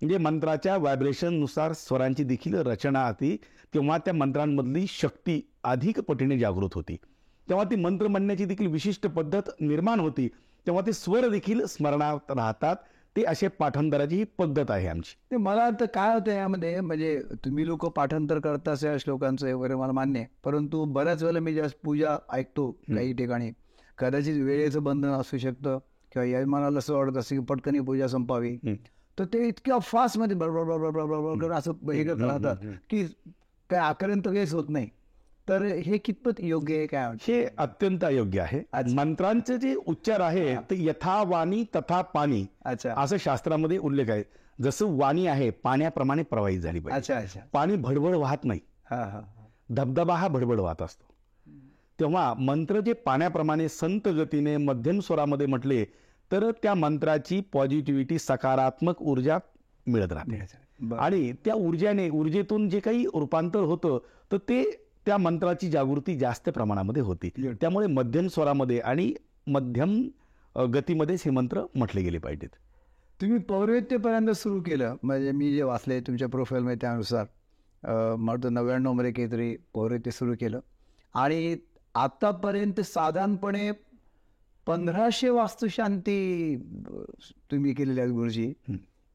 म्हणजे 0.00 0.18
मंत्राच्या 0.18 0.76
व्हायब्रेशननुसार 0.76 1.72
स्वरांची 1.72 2.24
देखील 2.24 2.54
रचना 2.54 3.06
होती. 3.06 3.36
तेव्हा 3.74 3.98
त्या 3.98 4.14
मंत्रांमधली 4.14 4.86
शक्ती 4.88 5.50
अधिक 5.64 6.00
पटीने 6.00 6.38
जागृत 6.38 6.74
होती. 6.74 6.96
तेव्हा 7.48 7.64
ती 7.64 7.76
मंत्र 7.76 8.06
म्हणण्याची 8.06 8.44
देखील 8.44 8.66
विशिष्ट 8.66 9.06
पद्धत 9.06 9.50
निर्माण 9.60 10.00
होती. 10.00 10.28
तेव्हा 10.66 10.82
ते 10.86 10.92
स्वर 10.92 11.28
देखील 11.28 11.66
स्मरणात 11.66 12.30
राहतात. 12.30 12.76
ते 13.16 13.22
असे 13.22 13.48
पाठांतराची 13.48 14.16
ही 14.16 14.24
पद्धत 14.24 14.70
आहे 14.70 14.88
आमची 14.88 15.14
ते 15.30 15.36
मला 15.36 15.70
तर 15.70 15.86
काय 15.86 16.14
होतं 16.14 16.30
यामध्ये 16.32 16.80
म्हणजे 16.80 17.20
तुम्ही 17.44 17.66
लोक 17.66 17.86
पाठांतर 17.86 18.38
करता 18.38 18.74
या 18.82 18.96
श्लोकांचं 19.00 19.54
वगैरे 19.54 19.74
मला 19.74 19.92
मान्य 19.92 20.20
आहे 20.20 20.28
परंतु 20.44 20.84
बऱ्याच 20.84 21.22
वेळेला 21.22 21.40
मी 21.40 21.54
जेव्हा 21.54 21.70
पूजा 21.84 22.16
ऐकतो 22.32 22.70
काही 22.70 23.12
ठिकाणी 23.12 23.50
कदाचित 23.98 24.42
वेळेचं 24.42 24.82
बंधन 24.82 25.08
असू 25.08 25.38
शकतं 25.38 25.78
किंवा 26.12 26.24
यजमानाला 26.24 26.78
असं 26.78 26.94
वाटत 26.94 27.16
असतं 27.16 27.36
की 27.36 27.42
पटकन 27.42 27.74
ही 27.74 27.80
पूजा 27.80 28.06
संपावी. 28.08 28.56
तर 29.18 29.24
ते 29.24 29.48
इतक्या 29.48 29.78
फास्टमध्ये 29.78 30.36
बरोबर 30.36 31.52
असं 31.52 31.92
हे 31.92 32.04
करत 32.04 32.20
राहतात 32.20 32.56
की 32.90 33.04
काय 33.70 33.80
आकलन 33.80 34.20
तर 34.20 34.32
काहीच 34.32 34.54
होत 34.54 34.64
नाही 34.68 34.88
तर 35.48 35.62
हे 35.86 35.98
कितपत 35.98 36.40
योग्य 36.40 36.76
आहे 36.76 36.86
काय? 36.86 37.12
हे 37.22 37.44
अत्यंत 37.58 38.04
अयोग्य 38.04 38.40
आहे. 38.40 38.60
मंत्रांचे 38.94 39.56
जे 39.58 39.74
उच्चार 39.86 40.20
आहे 40.20 40.54
ते 40.70 40.76
यथा 40.84 41.22
वाणी 41.28 41.62
तथा 41.76 42.00
पाणी 42.14 42.44
अच्छा. 42.64 42.94
असं 42.96 43.16
शास्त्रामध्ये 43.20 43.78
उल्लेख 43.78 44.10
आहे. 44.10 44.22
जसं 44.62 44.96
वाणी 44.98 45.26
आहे 45.26 45.50
पाण्याप्रमाणे 45.64 46.22
प्रवाहित 46.22 46.60
झाली 46.60 46.80
पाहिजे. 46.80 46.96
अच्छा 47.12 47.20
अच्छा. 47.22 47.40
पाणी 47.52 47.76
भडभड 47.76 48.14
वाहत 48.14 48.44
नाही. 48.44 48.60
हा 48.90 49.02
हा. 49.04 49.20
धबधबा 49.74 50.14
हा 50.14 50.28
भडभड 50.28 50.60
वाहत 50.60 50.82
असतो. 50.82 51.04
तेव्हा 51.98 52.32
मंत्र 52.38 52.80
जे 52.80 52.92
पाण्याप्रमाणे 52.92 53.68
संत 53.68 54.08
गतीने 54.08 54.56
मध्यम 54.56 54.98
स्वरामध्ये 55.00 55.46
म्हटले 55.46 55.84
तर 56.30 56.50
त्या 56.62 56.74
मंत्राची 56.74 57.40
पॉझिटिव्हिटी 57.52 58.18
सकारात्मक 58.18 59.02
ऊर्जा 59.02 59.38
मिळत 59.86 60.12
राहते. 60.12 60.40
आणि 60.98 61.32
त्या 61.44 61.54
ऊर्जाने 61.54 62.08
ऊर्जेतून 62.10 62.68
जे 62.68 62.80
काही 62.80 63.04
रूपांतर 63.14 63.60
होतं 63.60 63.98
तर 64.32 64.36
ते 64.38 64.62
त्या 65.06 65.16
मंत्राची 65.18 65.68
जागृती 65.70 66.16
जास्त 66.18 66.48
प्रमाणामध्ये 66.50 67.02
होती. 67.02 67.30
त्यामुळे 67.60 67.86
मध्यम 67.86 68.26
स्वरामध्ये 68.28 68.78
आणि 68.80 69.12
मध्यम 69.46 70.00
गतीमध्येच 70.74 71.22
हे 71.24 71.30
मंत्र 71.30 71.62
म्हटले 71.74 72.02
गेले 72.02 72.18
पाहिजेत. 72.18 72.48
तुम्ही 73.20 73.38
पौरोहित्यपर्यंत 73.38 74.30
सुरू 74.30 74.60
केलं. 74.60 74.96
म्हणजे 75.02 75.32
मी 75.32 75.54
जे 75.54 75.62
वाचले 75.62 76.00
तुमच्या 76.06 76.28
प्रोफाईलमध्ये 76.28 76.76
त्यानुसार 76.80 77.26
मला 78.18 78.48
नव्याण्णवमध्ये 78.50 79.12
काहीतरी 79.12 79.54
पौरोहित्य 79.74 80.10
सुरू 80.10 80.34
केलं. 80.40 80.60
आणि 81.14 81.56
आतापर्यंत 81.94 82.80
साधारणपणे 82.80 83.70
पंधराशे 84.66 85.28
वास्तुशांती 85.28 86.56
तुम्ही 87.50 87.74
केलेल्या 87.74 88.04
आहेत 88.04 88.14
गुरुजी. 88.14 88.52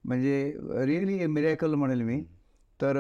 म्हणजे 0.04 0.54
रिअली 0.86 1.26
मिरॅकल 1.28 1.74
म्हणेल 1.76 2.02
मी. 2.02 2.22
तर 2.82 2.98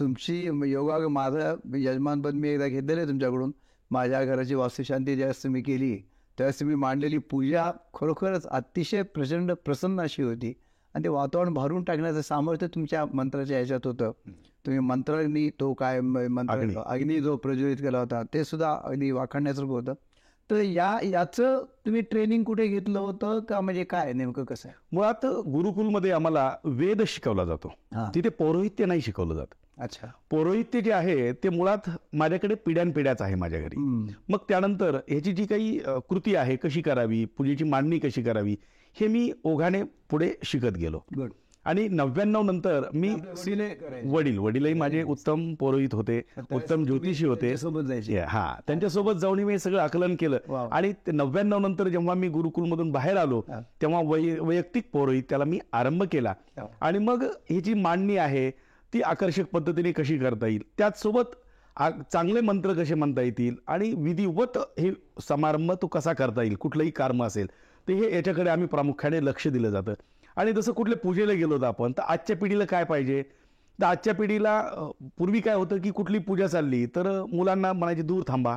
तुमची 0.00 0.42
योगा 0.66 1.08
माझं 1.08 1.76
यजमानपद 1.76 2.34
मी 2.34 2.48
एकदा 2.48 2.66
घेतलेलं 2.66 3.00
आहे 3.00 3.08
तुमच्याकडून. 3.08 3.50
माझ्या 3.90 4.24
घराची 4.24 4.54
वास्तुशांती 4.54 5.16
ज्यावेळेस 5.16 5.42
तुम्ही 5.44 5.62
केली 5.62 5.96
त्यावेळेस 6.38 6.60
तुम्ही 6.60 6.76
मांडलेली 6.76 7.18
पूजा 7.18 7.70
खरोखरच 7.94 8.46
अतिशय 8.46 9.02
प्रचंड 9.02 9.52
प्रसन्न 9.64 10.00
अशी 10.00 10.22
होती. 10.22 10.52
आणि 10.94 11.04
ते 11.04 11.08
वातावरण 11.08 11.52
भरून 11.54 11.84
टाकण्याचं 11.84 12.20
सामर्थ्य 12.20 12.66
तुमच्या 12.66 13.04
मंत्राच्या 13.14 13.56
ह्याच्यात 13.56 13.86
होतं. 13.86 14.10
तुम्ही 14.66 14.78
मंत्रांनी 14.80 15.48
तो 15.60 15.72
काय. 15.74 16.00
मंत्र 16.00 16.80
अग्नी 16.86 17.20
जो 17.20 17.36
प्रज्वलित 17.36 17.76
केला 17.76 17.98
होता 17.98 18.22
ते 18.34 18.44
सुद्धा 18.44 18.72
अगदी 18.84 19.10
वाखाणण्यासारखं 19.10 19.70
होतं. 19.70 19.94
तर 20.50 20.60
या 20.60 20.98
याचं 21.04 21.64
तुम्ही 21.86 22.00
ट्रेनिंग 22.00 22.44
कुठे 22.44 22.66
घेतलं 22.68 22.98
होतं? 22.98 23.40
का 23.40 23.60
म्हणजे 23.60 23.84
काय 23.84 24.12
नेमकं 24.12 24.44
कसं 24.44 24.68
आहे? 24.68 24.78
मुळात 24.92 25.26
गुरुकुलमध्ये 25.26 26.10
आम्हाला 26.10 26.56
वेद 26.64 27.02
शिकवला 27.02 27.44
जातो. 27.44 27.68
हा. 27.94 28.10
तिथे 28.14 28.28
पौरोहित्य 28.28 28.86
नाही 28.86 29.00
शिकवलं 29.00 29.34
जात. 29.34 29.46
अच्छा. 29.78 30.06
पौरोहित्य 30.30 30.80
जे 30.80 30.92
आहे 30.92 31.32
ते 31.32 31.48
मुळात 31.48 31.88
माझ्याकडे 32.12 32.54
पिढ्यानपिढ्याच 32.54 33.22
आहे 33.22 33.34
माझ्या 33.34 33.60
घरी 33.60 33.76
हम्म. 33.76 34.06
मग 34.28 34.38
त्यानंतर 34.48 34.96
ह्याची 35.08 35.32
जी 35.32 35.46
काही 35.46 35.78
अ, 35.80 35.98
कृती 36.10 36.34
आहे 36.34 36.56
कशी 36.56 36.82
करावी 36.82 37.24
पूजेची 37.24 37.64
मांडणी 37.64 37.98
कशी 37.98 38.22
करावी 38.22 38.56
हे 38.96 39.06
मी 39.06 39.32
ओघाने 39.44 39.82
पुढे 40.10 40.32
शिकत 40.44 40.76
गेलो. 40.76 41.00
आणि 41.64 41.88
नव्याण्णव 41.88 42.42
नंतर 42.42 42.82
मी 42.94 43.08
वडिले 43.08 43.68
करायचे. 43.68 44.08
वडील 44.08 44.38
वडीलही 44.38 44.74
माझे 44.74 45.02
उत्तम 45.02 45.54
पौरोहित 45.54 45.94
होते 45.94 46.22
उत्तम 46.52 46.84
ज्योतिषी 46.84 47.26
होते. 47.26 47.56
सोबत 47.56 47.80
जायचे. 47.80 48.18
हा. 48.18 48.54
त्यांच्यासोबत 48.66 49.12
जाऊन 49.12 49.38
मी 49.38 49.58
सगळं 49.58 49.82
आकलन 49.82 50.14
केलं. 50.18 50.38
आणि 50.72 50.92
नव्याण्णव 51.06 51.58
नंतर 51.58 51.88
जेव्हा 51.88 52.14
मी 52.14 52.28
गुरुकुलमधून 52.28 52.90
बाहेर 52.92 53.16
आलो. 53.16 53.42
तेव्हा 53.82 54.00
वैयक्तिक 54.42 54.84
पौरोहित 54.92 55.22
त्याला 55.28 55.44
मी 55.44 55.58
आरंभ 55.72 56.02
केला. 56.02 56.34
आणि 56.80 56.98
मग 56.98 57.22
ही 57.50 57.60
जी 57.60 57.74
मांडणी 57.74 58.16
आहे 58.16 58.50
ती 58.94 59.00
आकर्षक 59.00 59.44
पद्धतीने 59.52 59.92
कशी 59.92 60.18
करता 60.18 60.46
येईल? 60.46 60.62
त्याचसोबत 60.78 61.36
चांगले 62.12 62.40
मंत्र 62.40 62.72
कसे 62.72 62.94
म्हणता 62.94 63.22
येतील? 63.22 63.54
आणि 63.66 63.94
विधिवत 63.96 64.58
हे 64.78 64.90
समारंभ 65.28 65.72
तो 65.82 65.86
कसा 65.86 66.12
करता 66.12 66.42
येईल? 66.42 66.54
कुठलंही 66.54 66.90
कर्म 66.90 67.24
असेल 67.24 67.46
तर 67.88 67.92
हे 67.92 68.14
याच्याकडे 68.14 68.50
आम्ही 68.50 68.66
प्रामुख्याने 68.66 69.24
लक्ष 69.24 69.48
दिलं 69.48 69.70
जातं. 69.70 69.94
आणि 70.36 70.52
जसं 70.52 70.72
कुठल्या 70.72 70.98
पूजेला 70.98 71.32
गेलो 71.32 71.54
होतो 71.54 71.64
आपण 71.64 71.92
तर 71.92 72.02
आजच्या 72.02 72.36
पिढीला 72.36 72.64
काय 72.64 72.84
पाहिजे? 72.84 73.22
तर 73.78 73.84
आजच्या 73.86 74.14
पिढीला 74.14 74.60
पूर्वी 75.18 75.40
काय 75.40 75.54
होतं 75.54 75.80
की 75.80 75.90
कुठली 75.90 76.18
पूजा 76.18 76.46
चालली 76.46 76.84
तर 76.86 77.10
मुलांना 77.32 77.72
म्हणायची 77.72 78.02
दूर 78.02 78.22
थांबा. 78.28 78.56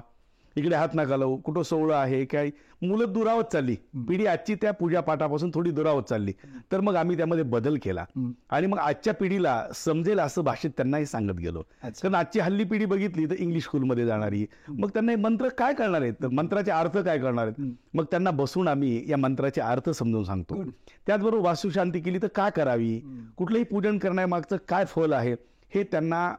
इकडे 0.55 0.75
हात 0.75 0.89
नका 0.93 1.17
लावू. 1.17 1.37
कुठं 1.37 1.63
सोहळं 1.63 1.95
आहे 1.95 2.25
काय? 2.25 2.49
मुलं 2.81 3.13
दुरावत 3.13 3.43
चालली. 3.43 3.75
पिढी 4.07 4.25
आजची 4.25 4.55
त्या 4.55 4.71
पूजा 4.71 5.01
पाठापासून 5.01 5.51
थोडी 5.53 5.71
दुरावत 5.71 6.03
चालली. 6.03 6.31
तर 6.71 6.81
मग 6.81 6.95
आम्ही 6.95 7.17
त्यामध्ये 7.17 7.43
बदल 7.43 7.77
केला. 7.83 8.05
आणि 8.49 8.67
मग 8.67 8.77
आजच्या 8.77 9.13
पिढीला 9.13 9.67
समजेल 9.75 10.19
असं 10.19 10.43
भाषेत 10.43 10.71
त्यांनाही 10.77 11.05
सांगत 11.05 11.39
गेलो. 11.39 11.61
कारण 12.01 12.15
आजची 12.15 12.39
हल्ली 12.39 12.63
पिढी 12.63 12.85
बघितली 12.85 13.25
तर 13.25 13.35
इंग्लिश 13.39 13.63
स्कूलमध्ये 13.63 14.05
जाणारी. 14.05 14.45
मग 14.69 14.89
त्यांना 14.89 15.11
हे 15.11 15.17
मंत्र 15.17 15.47
काय 15.47 15.73
करणार 15.73 16.01
आहेत? 16.01 16.13
तर 16.21 16.27
मंत्राचे 16.27 16.71
अर्थ 16.71 16.97
काय 16.97 17.19
करणार 17.19 17.47
आहेत? 17.47 17.73
मग 17.93 18.05
त्यांना 18.11 18.31
बसून 18.31 18.67
आम्ही 18.67 19.03
या 19.11 19.17
मंत्राचे 19.17 19.61
अर्थ 19.61 19.89
समजून 19.89 20.23
सांगतो. 20.23 20.63
त्याचबरोबर 21.07 21.47
वास्तुशांती 21.47 21.99
केली 21.99 22.17
तर 22.17 22.27
काय 22.27 22.49
करावी? 22.55 22.99
कुठलंही 23.37 23.63
पूजन 23.63 23.97
करण्यामागचं 23.97 24.57
काय 24.69 24.85
फल 24.85 25.13
आहे? 25.13 25.35
हे 25.75 25.83
त्यांना 25.83 26.35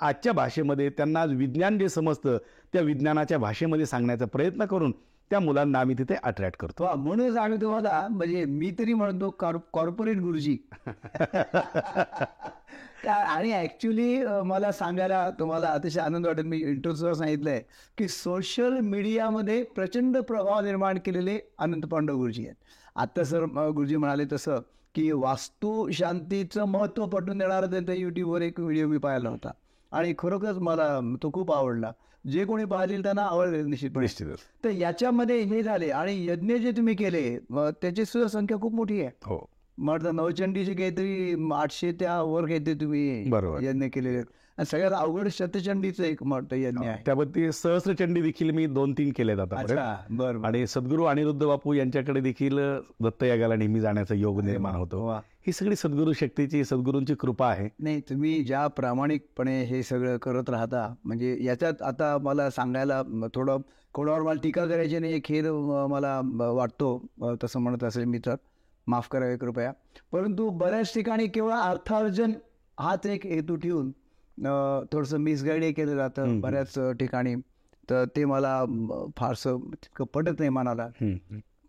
आजच्या 0.00 0.32
भाषेमध्ये 0.32 0.90
त्यांना 0.90 1.24
विज्ञान 1.24 1.78
जे 1.78 1.88
समजतं 1.88 2.38
त्या 2.72 2.82
विज्ञानाच्या 2.82 3.38
भाषेमध्ये 3.38 3.86
सांगण्याचा 3.86 4.26
प्रयत्न 4.26 4.64
करून 4.64 4.92
त्या 5.30 5.40
मुलांना 5.40 5.80
आम्ही 5.80 5.98
तिथे 5.98 6.14
अट्रॅक्ट 6.22 6.58
करतो. 6.58 6.96
म्हणूनच 6.96 7.36
आम्ही 7.36 7.60
तुम्हाला 7.60 8.08
म्हणजे 8.10 8.44
मी 8.44 8.72
तरी 8.78 8.94
म्हणतो 8.94 9.30
कॉर्पोरेट 9.72 10.16
गुरुजी. 10.16 10.58
आणि 13.08 13.52
ऍक्च्युली 13.52 14.24
मला 14.44 14.72
सांगायला 14.72 15.30
तुम्हाला 15.30 15.68
अतिशय 15.68 16.00
आनंद 16.00 16.26
वाटेल. 16.26 16.44
मी 16.44 16.56
इंटरव्ह्यू 16.56 16.94
सुद्धा 16.94 17.14
सांगितलंय 17.14 17.62
की 17.98 18.08
सोशल 18.08 18.80
मीडियामध्ये 18.80 19.62
प्रचंड 19.62 20.18
प्रभाव 20.18 20.60
निर्माण 20.60 20.98
केलेले 20.98 21.38
अनंत 21.58 21.82
पांडव 21.82 22.16
गुरुजी 22.16 22.44
आहेत. 22.44 22.56
आता 22.96 23.24
सर 23.24 23.44
गुरुजी 23.44 23.96
म्हणाले 23.96 24.24
तसं 24.32 24.58
की 24.94 25.12
वास्तू 25.12 25.90
शांतीचं 25.90 26.64
महत्त्व 26.64 27.06
पटवून 27.06 27.38
देणारा 27.38 27.66
त्यांचा 27.66 27.92
युट्यूबवर 27.92 28.42
एक 28.42 28.60
व्हिडिओ 28.60 28.88
मी 28.88 28.98
पाहिला 28.98 29.28
होता. 29.28 29.50
आणि 29.92 30.14
खरोखरच 30.18 30.58
मला 30.58 30.88
तो 31.22 31.30
खूप 31.34 31.52
आवडला. 31.52 31.92
जे 32.30 32.44
कोणी 32.44 32.64
पाहतील 32.64 33.02
त्यांना 33.02 33.22
आवडेल 33.22 33.64
निश्चितपणे. 33.66 34.00
निश्चितच. 34.00 34.38
तर 34.64 34.70
याच्यामध्ये 34.70 35.40
हे 35.40 35.62
झाले 35.62 35.90
आणि 35.90 36.26
यज्ञ 36.26 36.54
जे 36.54 36.70
तुम्ही 36.70 36.94
केले 36.94 37.38
त्याची 37.52 38.04
सुद्धा 38.04 38.28
संख्या 38.28 38.58
खूप 38.58 38.74
मोठी 38.74 39.00
आहे. 39.00 39.10
हो. 39.24 39.48
म्हटलं 39.78 40.16
नवचंडीचे 40.16 40.74
काहीतरी 40.74 41.34
आठशे 41.54 41.92
त्या 41.92 42.20
वर 42.22 42.46
काहीतरी 42.46 42.74
तुम्ही 42.74 43.28
बरोबर. 43.28 43.62
यज्ञ 43.62 43.86
केलेले 43.86 44.14
आहेत. 44.14 44.26
आणि 44.60 44.66
सगळ्यात 44.66 44.92
अवघड 44.92 45.28
शतचंडीचं 45.28 46.04
एक 46.04 46.22
म्हटलं 46.22 46.58
यज्ञ 46.58 46.86
आहे 46.86 47.02
त्याबद्दल 47.06 47.50
सहस्रचंडी 47.50 48.22
देखील 48.22 48.50
मी 48.50 48.66
दोन 48.66 48.92
तीन 48.92 49.30
आतापर्यंत 49.30 49.70
अच्छा 49.70 49.96
बरं 50.10 50.42
आणि 50.44 50.66
सद्गुरू 50.66 51.04
अनिरुद्ध 51.04 51.46
बापू 51.46 51.72
यांच्याकडे 51.72 52.20
देखील 52.20 52.58
दत्तयागाला 53.02 53.56
नेहमी 53.56 53.80
जाण्याचा 53.80 54.14
योग 54.14 54.40
निर्माण 54.40 54.74
होतो. 54.74 55.08
ही 55.46 55.52
सगळी 55.52 55.76
सद्गुरू 55.76 56.12
शक्तीची 56.12 56.64
सद्गुरूंची 56.64 57.14
कृपा 57.14 57.48
आहे. 57.48 57.68
नाही 57.78 58.00
तुम्ही 58.00 58.44
ज्या 58.44 58.66
प्रामाणिकपणे 58.66 59.62
हे 59.64 59.82
सगळं 59.82 60.16
करत 60.16 60.50
राहता 60.50 60.94
म्हणजे 61.04 61.36
याच्यात 61.40 61.82
आता 61.82 62.18
मला 62.18 62.50
सांगायला 62.50 63.02
थोडं 63.34 63.58
कोणावर 63.94 64.22
मला 64.22 64.40
टीका 64.42 64.66
करायची 64.66 64.98
नाही 64.98 65.14
एक 65.14 65.24
खेद 65.24 65.46
म, 65.46 65.86
मला 65.90 66.20
वाटतो 66.52 66.96
तसं 67.44 67.60
म्हणत 67.60 67.84
असेल 67.84 68.04
मी 68.04 68.18
तर. 68.18 68.34
माफ 68.86 69.08
करावे 69.08 69.36
कृपया. 69.36 69.72
परंतु 70.12 70.48
बऱ्याच 70.50 70.94
ठिकाणी 70.94 71.26
केवळ 71.26 71.52
अर्थार्जन 71.52 72.32
हाच 72.78 73.06
एक 73.06 73.26
हेतू 73.26 73.56
ठेवून 73.56 73.90
थोडंसं 74.92 75.18
मिसगाईडही 75.18 75.72
केलं 75.72 75.96
जातं 75.96 76.40
बऱ्याच 76.40 76.78
ठिकाणी. 77.00 77.34
तर 77.90 78.04
ते 78.16 78.24
मला 78.24 78.64
फारसं 79.16 79.58
तितकं 79.58 80.04
पटत 80.04 80.38
नाही 80.38 80.50
मनाला. 80.50 80.88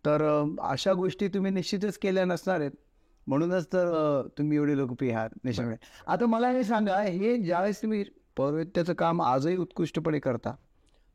तर 0.04 0.22
अशा 0.60 0.92
गोष्टी 0.92 1.28
तुम्ही 1.28 1.52
निश्चितच 1.52 1.98
केल्या 1.98 2.24
नसणार 2.24 2.60
आहेत. 2.60 2.70
म्हणूनच 3.26 3.66
तर 3.66 4.20
तुम्ही 4.38 4.56
एवढे 4.56 4.76
लोकप्रिय 4.76 5.12
आहात 5.12 5.30
नेशनमध्ये 5.44 5.76
आता 6.06 6.26
मला 6.26 6.50
हे 6.50 6.64
सांगा 6.64 7.00
हे 7.00 7.36
ज्यावेळेस 7.36 7.82
तुम्ही 7.82 8.04
पौरोहित्याचं 8.36 8.92
काम 8.92 9.22
आजही 9.22 9.56
उत्कृष्टपणे 9.56 10.18
करता 10.18 10.54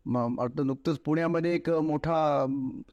मग 0.05 0.35
वाटतं 0.37 0.67
नुकतंच 0.67 0.99
पुण्यामध्ये 0.99 1.53
एक 1.55 1.69
मोठा 1.69 2.45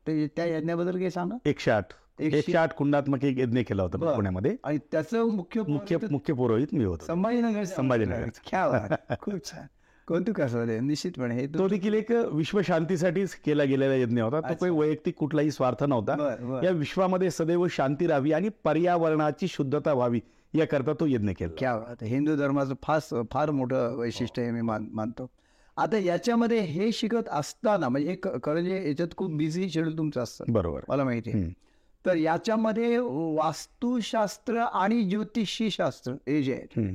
ते 0.07 0.27
त्या 0.27 0.45
यज्ञाबद्दल 0.45 0.99
काही 0.99 1.11
सांगा? 1.11 1.37
एकशे 1.45 1.71
आठ. 1.71 1.85
एकशे 2.21 2.57
आठ 2.57 2.73
कुंडात्मक 2.73 3.25
एक 3.25 3.39
यज्ञ 3.39 3.61
केला 3.61 3.83
होता. 3.83 4.15
पुण्यामध्ये. 4.15 4.57
आणि 4.65 4.79
त्याचं 4.93 5.25
मुख्य 5.31 5.63
मुख्य 5.69 5.97
मुख्य 6.11 6.35
पुरोहित 6.35 6.67
मी 6.73 6.85
होतो. 6.85 7.05
संभाजीनगर 7.07 7.65
संभाजीनगर. 7.65 8.29
खूप 9.21 9.45
छान. 9.45 9.67
कौतुक 10.07 10.41
असं 10.41 10.87
निश्चितपणे. 10.87 11.35
हे 11.35 11.47
तो 11.47 11.69
देखील 11.69 11.95
एक 11.95 12.11
विश्व 12.11 12.63
शांतीसाठीच 12.63 13.35
केला 13.35 13.65
गेलेला 13.65 13.95
यज्ञ 13.95 14.23
होता. 14.23 14.41
तो. 14.41 14.55
काही 14.55 14.71
वैयक्तिक 14.71 15.15
कुठलाही 15.15 15.51
स्वार्थ 15.51 15.85
नव्हता. 15.85 16.61
या 16.65 16.71
विश्वामध्ये 16.71 17.31
सदैव 17.31 17.67
शांती 17.71 18.07
राहावी 18.07 18.33
आणि 18.33 18.49
पर्यावरणाची 18.65 19.49
शुद्धता 19.49 19.93
व्हावी 19.93 20.21
याकरता 20.55 20.93
तो 20.93 21.07
यज्ञ 21.07 21.29
केला. 21.29 21.55
क्या. 21.59 21.95
हिंदू 22.03 22.37
धर्माचं 22.37 22.75
फार 22.83 23.23
फार 23.33 23.51
मोठं 23.51 23.97
वैशिष्ट्य 23.97 24.43
आहे 24.43 24.51
मी 24.51 24.61
मान 24.61 24.89
मानतो. 24.93 25.31
आता 25.77 25.99
याच्यामध्ये 25.99 26.61
हे 26.61 26.93
शिकत 26.93 27.29
असताना 27.31 27.89
म्हणजे 27.89 28.17
जे 28.63 28.89
याच्यात 28.89 29.09
खूप 29.17 29.33
बिझी 29.33 29.71
शेड्यूल 29.71 29.99
तुमचं 29.99 30.21
असतं. 30.21 30.45
बरोबर. 30.49 30.81
मला 30.89 31.05
माहिती 31.05 31.31
आहे. 31.31 31.65
तर 32.05 32.17
याच्यामध्ये 32.17 32.99
वास्तुशास्त्र 32.99 34.65
आणि 34.73 35.03
ज्योतिषी 35.03 35.71
शास्त्र 35.71 36.13
हे 36.29 36.43
जे 36.43 36.55
हम्म. 36.77 36.95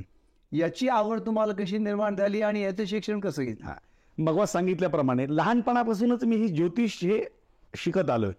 याची 0.52 0.88
आवड 0.88 1.20
तुम्हाला 1.20 1.52
कशी 1.52 1.78
निर्माण 1.78 2.16
झाली 2.16 2.40
आणि 2.42 2.62
याचं 2.62 2.84
शिक्षण 2.84 3.20
कसं 3.20 3.42
घेतलं 3.42 3.66
हा. 3.66 3.74
भगवान 4.18 4.46
सांगितल्याप्रमाणे 4.46 5.26
लहानपणापासूनच 5.28 6.24
मी 6.24 6.36
ही 6.36 6.48
ज्योतिष 6.48 6.98
हे 7.04 7.20
शिकत 7.74 8.10
आलोय. 8.10 8.32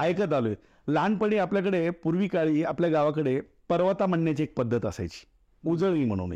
ऐकत 0.00 0.32
आलोय 0.32 0.54
लहानपणी 0.88 1.36
आपल्याकडे 1.38 1.88
पूर्वी 2.04 2.28
काळी 2.28 2.62
आपल्या 2.64 2.90
गावाकडे 2.90 3.40
पर्वता 3.68 4.06
म्हणण्याची 4.06 4.42
एक 4.42 4.54
पद्धत 4.56 4.86
असायची 4.86 5.26
उजळणी 5.64 6.04
म्हणून. 6.04 6.32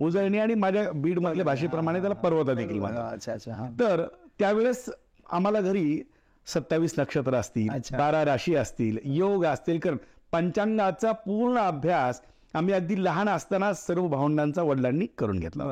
उजळणी 0.00 0.38
आणि 0.38 0.54
माझ्या 0.54 0.90
बीड 0.92 1.18
मधल्या 1.18 1.44
भाषेप्रमाणे 1.44 2.00
त्याला 2.00 2.14
पर्वता 2.14 2.54
देखील 2.54 2.78
म्हणतात 2.78 3.12
अच्छा 3.12 3.32
अच्छा 3.32 3.68
तर 3.80 4.04
त्यावेळेस 4.38 4.88
आम्हाला 5.30 5.60
घरी 5.60 6.02
सत्तावीस 6.46 6.94
नक्षत्र 6.98 7.34
असतील. 7.34 7.68
बारा 7.92 8.24
राशी 8.24 8.54
असतील 8.54 8.98
योग 9.04 9.44
असतील 9.44 9.78
कारण 9.78 9.96
पंचांगाचा 10.32 11.12
पूर्ण 11.12 11.58
अभ्यास 11.58 12.20
आम्ही 12.54 12.74
अगदी 12.74 13.02
लहान 13.04 13.28
असताना 13.28 13.72
सर्व 13.74 14.06
भावंडांचा 14.08 14.62
वडिलांनी 14.62 15.06
करून 15.18 15.38
घेतला. 15.38 15.64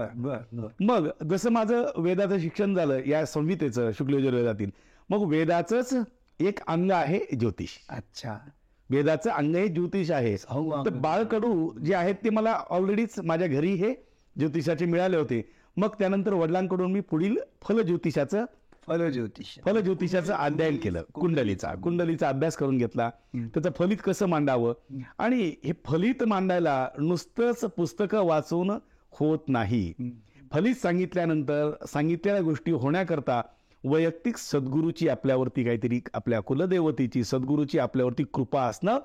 मग 0.80 1.08
जसं 1.30 1.50
माझं 1.50 1.90
वेदाचं 1.96 2.38
शिक्षण 2.38 2.74
झालं 2.74 3.00
या 3.06 3.24
संहितेचं 3.26 3.90
शुक्लयजुर्वेदातील 3.98 4.70
मग 5.10 5.26
वेदाचंच 5.28 5.94
एक 6.40 6.60
अंग 6.66 6.90
आहे 6.90 7.18
ज्योतिष. 7.36 7.70
अच्छा. 7.88 8.36
वेदाचं 8.90 9.30
अंग 9.30 9.56
हे 9.56 9.66
ज्योतिष 9.68 10.10
आहे. 10.10 10.34
हो, 10.34 10.84
तर 10.84 10.90
बाळकडू 10.90 11.72
जे 11.84 11.94
आहेत 11.94 12.14
ते 12.24 12.30
मला 12.30 12.52
ऑलरेडीच 12.70 13.18
माझ्या 13.20 13.48
घरी 13.48 13.72
हे 13.74 13.94
ज्योतिषाचे 14.36 14.84
मिळाले 14.84 15.16
होते. 15.16 15.42
मग 15.76 15.94
त्यानंतर 15.98 16.32
वडिलांकडून 16.32 16.92
मी 16.92 17.00
पुढील 17.00 17.36
फल 17.62 17.80
ज्योतिषाचं 17.82 18.44
फल 18.86 19.10
ज्योतिष 19.10 19.58
फल 19.64 19.80
ज्योतिषाचं 19.80 20.34
अध्ययन 20.34 20.76
केलं 20.76 21.02
कुंडलीचा. 21.14 21.74
कुंडलीचा 21.74 22.28
अभ्यास 22.28 22.56
करून 22.56 22.76
घेतला. 22.78 23.10
त्याचं 23.34 23.70
फलित 23.78 23.96
कसं 24.04 24.26
मांडावं? 24.26 24.74
आणि 25.18 25.54
हे 25.64 25.72
फलित 25.84 26.22
मांडायला 26.24 26.88
नुसतंच 26.98 27.60
पुस्तकं 27.76 28.26
वाचून 28.26 28.70
होत 29.10 29.48
नाही. 29.48 29.92
फलित 30.52 30.74
सांगितल्यानंतर 30.74 31.70
सांगितलेल्या 31.88 32.42
गोष्टी 32.42 32.72
होण्याकरता 32.72 33.42
वैयक्तिक 33.84 34.36
सद्गुरूची 34.36 35.08
आपल्यावरती 35.08 35.64
काहीतरी 35.64 36.00
आपल्या 36.14 36.40
कुलदेवतेची 36.40 37.24
सद्गुरूची 37.24 37.78
आपल्यावरती 37.78 38.24
कृपा 38.24 38.62
असणं 38.62 38.98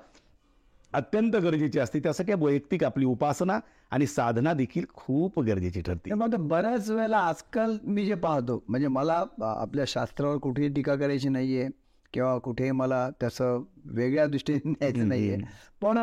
अत्यंत 0.92 1.36
गरजेची 1.36 1.78
असते. 1.78 2.00
त्यासाठी 2.00 2.32
वैयक्तिक 2.32 2.84
आपली 2.84 3.04
उपासना 3.04 3.58
आणि 3.90 4.06
साधना 4.06 4.52
देखील 4.54 4.84
खूप 4.94 5.38
गरजेची 5.40 5.80
ठरते. 5.80 6.14
मग 6.14 6.22
आता 6.24 6.36
बऱ्याच 6.40 6.90
वेळेला 6.90 7.18
आजकाल 7.18 7.76
मी 7.84 8.04
जे 8.06 8.14
पाहतो 8.16 8.62
म्हणजे 8.68 8.88
मला 8.88 9.22
आपल्या 9.42 9.84
शास्त्रावर 9.88 10.36
कुठेही 10.38 10.68
टीका 10.74 10.94
करायची 10.96 11.28
नाहीये 11.28 11.68
किंवा 12.12 12.36
कुठेही 12.38 12.70
मला 12.72 13.08
त्याचं 13.20 13.62
वेगळ्या 13.86 14.26
दृष्टीने 14.26 14.70
न्यायचं 14.70 15.08
नाहीये. 15.08 15.36
पण 15.82 15.96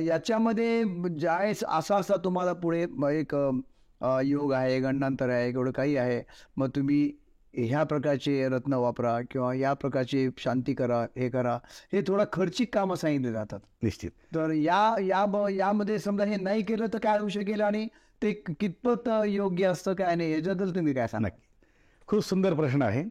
याच्यामध्ये 0.00 0.82
ज्यावेळेस 1.10 1.64
असा 1.68 1.96
असा 1.96 2.16
तुम्हाला 2.24 2.52
पुढे 2.62 2.82
एक 3.10 3.34
योग 4.24 4.52
आहे 4.52 4.78
गंडांतर 4.80 5.28
आहे 5.30 5.48
एवढं 5.48 5.70
काही 5.70 5.96
आहे. 5.96 6.22
मग 6.56 6.68
तुम्ही 6.76 7.10
ह्या 7.54 7.82
प्रकारचे 7.84 8.48
रत्न 8.48 8.74
वापरा 8.74 9.18
किंवा 9.30 9.52
या 9.54 9.72
प्रकारची 9.72 10.28
शांती 10.38 10.74
करा 10.74 11.00
हे 11.16 11.28
करा 11.28 11.58
हे 11.92 12.00
थोडा 12.02 12.24
खर्चिक 12.32 12.74
कामं 12.74 12.94
सांगितले 12.94 13.32
जातात. 13.32 13.60
निश्चित. 13.82 14.10
तर 14.34 14.50
या 14.50 14.94
या 15.00 15.24
यामध्ये 15.50 15.98
समजा 15.98 16.24
हे 16.24 16.36
नाही 16.36 16.62
केलं 16.62 16.86
तर 16.92 16.98
काय 16.98 17.18
होऊ 17.18 17.28
शकेल 17.28 17.60
आणि 17.60 17.86
ते 18.22 18.32
कितपत 18.60 19.08
योग्य 19.26 19.66
असतं 19.66 19.94
काय 19.94 20.14
नाही 20.14 20.32
याच्याबद्दल 20.32 20.74
तुम्ही 20.74 20.94
काय 20.94 21.06
सांगा? 21.06 21.28
खूप 22.08 22.22
सुंदर 22.22 22.54
प्रश्न 22.54 22.82
आहे. 22.82 23.04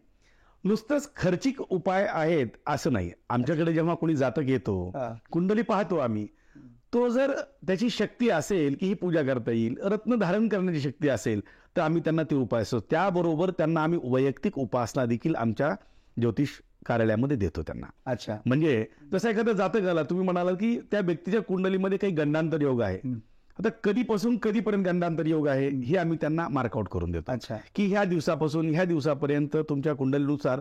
नुसतंच 0.63 1.09
खर्चिक 1.15 1.61
उपाय 1.61 2.05
आहेत 2.09 2.47
असं 2.67 2.93
नाही. 2.93 3.11
आमच्याकडे 3.29 3.73
जेव्हा 3.73 3.95
कोणी 3.95 4.15
जातक 4.15 4.49
येतो. 4.49 4.91
कुंडली 5.31 5.61
पाहतो 5.61 5.97
आम्ही 5.97 6.27
तो 6.93 7.07
जर 7.09 7.31
त्याची 7.67 7.89
शक्ती 7.89 8.29
असेल 8.29 8.75
की 8.79 8.85
ही 8.85 8.93
पूजा 8.93 9.21
करता 9.23 9.51
येईल 9.51 9.75
रत्न 9.83 10.15
धारण 10.15 10.47
करण्याची 10.47 10.79
शक्ती 10.81 11.09
असेल 11.09 11.41
तर 11.77 11.81
आम्ही 11.81 12.01
त्यांना 12.03 12.23
ते 12.23 12.35
उपाय 12.35 12.61
असतो 12.61 12.79
त्याबरोबर 12.79 13.49
त्यांना 13.49 13.83
आम्ही 13.83 13.99
वैयक्तिक 14.03 14.59
उपासना 14.59 15.05
देखील 15.05 15.35
आमच्या 15.35 15.75
ज्योतिष 16.17 16.49
कार्यालयामध्ये 16.85 17.37
देतो 17.37 17.61
त्यांना. 17.61 17.87
अच्छा. 18.05 18.37
म्हणजे 18.45 18.85
जसं 19.11 19.29
एखादं 19.29 19.51
जातक 19.51 19.85
आला 19.85 20.03
तुम्ही 20.03 20.25
म्हणाला 20.25 20.51
की 20.51 20.79
त्या 20.91 20.99
व्यक्तीच्या 20.99 21.41
कुंडलीमध्ये 21.41 21.97
काही 21.97 22.13
गंडांतर 22.13 22.61
योग 22.61 22.81
आहे. 22.81 22.97
आता 23.59 23.69
कधीपासून 23.83 24.37
कधीपर्यंत 24.37 24.85
गंडांतर 24.85 25.25
योग 25.25 25.47
आहे 25.47 25.69
हे 25.69 25.97
आम्ही 25.97 26.17
त्यांना 26.21 26.47
मार्कआउट 26.47 26.87
करून 26.87 27.11
देतो. 27.11 27.31
अच्छा. 27.31 27.57
की 27.75 27.85
ह्या 27.85 28.03
दिवसापासून 28.03 28.69
ह्या 28.69 28.85
दिवसापर्यंत 28.85 29.57
तुमच्या 29.69 29.93
कुंडलीनुसार 29.93 30.59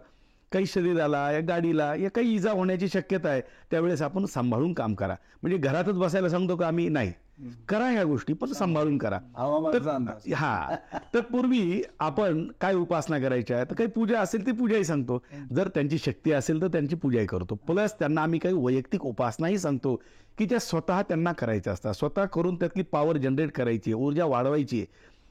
काही 0.53 0.67
शरीराला 0.67 1.33
या 1.33 1.41
गाडीला 1.41 1.95
या 1.95 2.11
काही 2.11 2.35
इजा 2.35 2.51
होण्याची 2.51 2.89
शक्यता 2.89 3.29
आहे 3.29 3.41
त्यावेळेस 3.71 4.03
आपण 4.03 4.25
सांभाळून 4.25 4.73
काम 4.73 4.95
करा. 4.95 5.15
म्हणजे 5.43 5.59
घरातच 5.59 5.99
बसायला 5.99 6.29
सांगतो 6.29 6.57
का 6.57 6.67
आम्ही? 6.67 6.89
नाही. 6.89 7.13
करा 7.69 7.89
ह्या 7.89 8.05
गोष्टी 8.05 8.33
पण 8.33 8.53
सांभाळून. 8.53 8.99
करा. 8.99 9.19
हा. 10.35 10.77
तर 11.15 11.21
पूर्वी 11.21 11.83
आपण 11.99 12.47
काय 12.61 12.75
उपासना 12.75 13.19
करायच्या 13.19 13.65
तर 13.65 13.75
काही 13.75 13.89
पूजा 13.89 14.21
असेल 14.21 14.47
ती 14.47 14.53
पूजाही 14.53 14.85
सांगतो. 14.85 15.23
जर 15.53 15.69
त्यांची 15.69 15.99
शक्ती 15.99 16.33
असेल 16.33 16.63
तर 16.63 16.69
त्यांची 16.69 16.97
पूजाही 16.97 17.27
करतो. 17.27 17.55
प्लस 17.55 17.99
त्यांना 17.99 18.23
आम्ही 18.23 18.39
काही 18.39 18.55
वैयक्तिक 18.55 19.07
उपासनाही 19.07 19.59
सांगतो 19.59 20.03
की 20.39 20.45
त्या 20.45 20.59
स्वतः 20.59 21.03
त्यांना 21.03 21.33
करायच्या 21.33 21.73
असतात. 21.73 21.95
स्वतः 21.95 22.25
करून 22.25 22.57
त्यातली 22.57 22.83
पॉवर 22.83 23.17
जनरेट 23.17 23.53
करायची 23.53 23.93
ऊर्जा 23.93 24.25
वाढवायची 24.25 24.85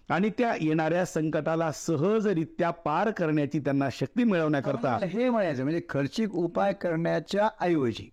आणि 0.09 0.29
त्या 0.37 0.55
येणाऱ्या 0.61 1.05
संकटाला 1.05 1.71
सहजरित्या 1.71 2.69
पार 2.69 3.11
करण्याची 3.11 3.59
त्यांना 3.59 3.89
शक्ती 3.91 4.23
मिळवण्याकरता 4.23 4.97
हे 5.03 5.29
म्हणायचं 5.29 5.63
म्हणजे 5.63 5.81
खर्चिक 5.89 6.35
उपाय 6.35 6.73
करण्याच्या 6.73 7.49
ऐवजी. 7.61 8.09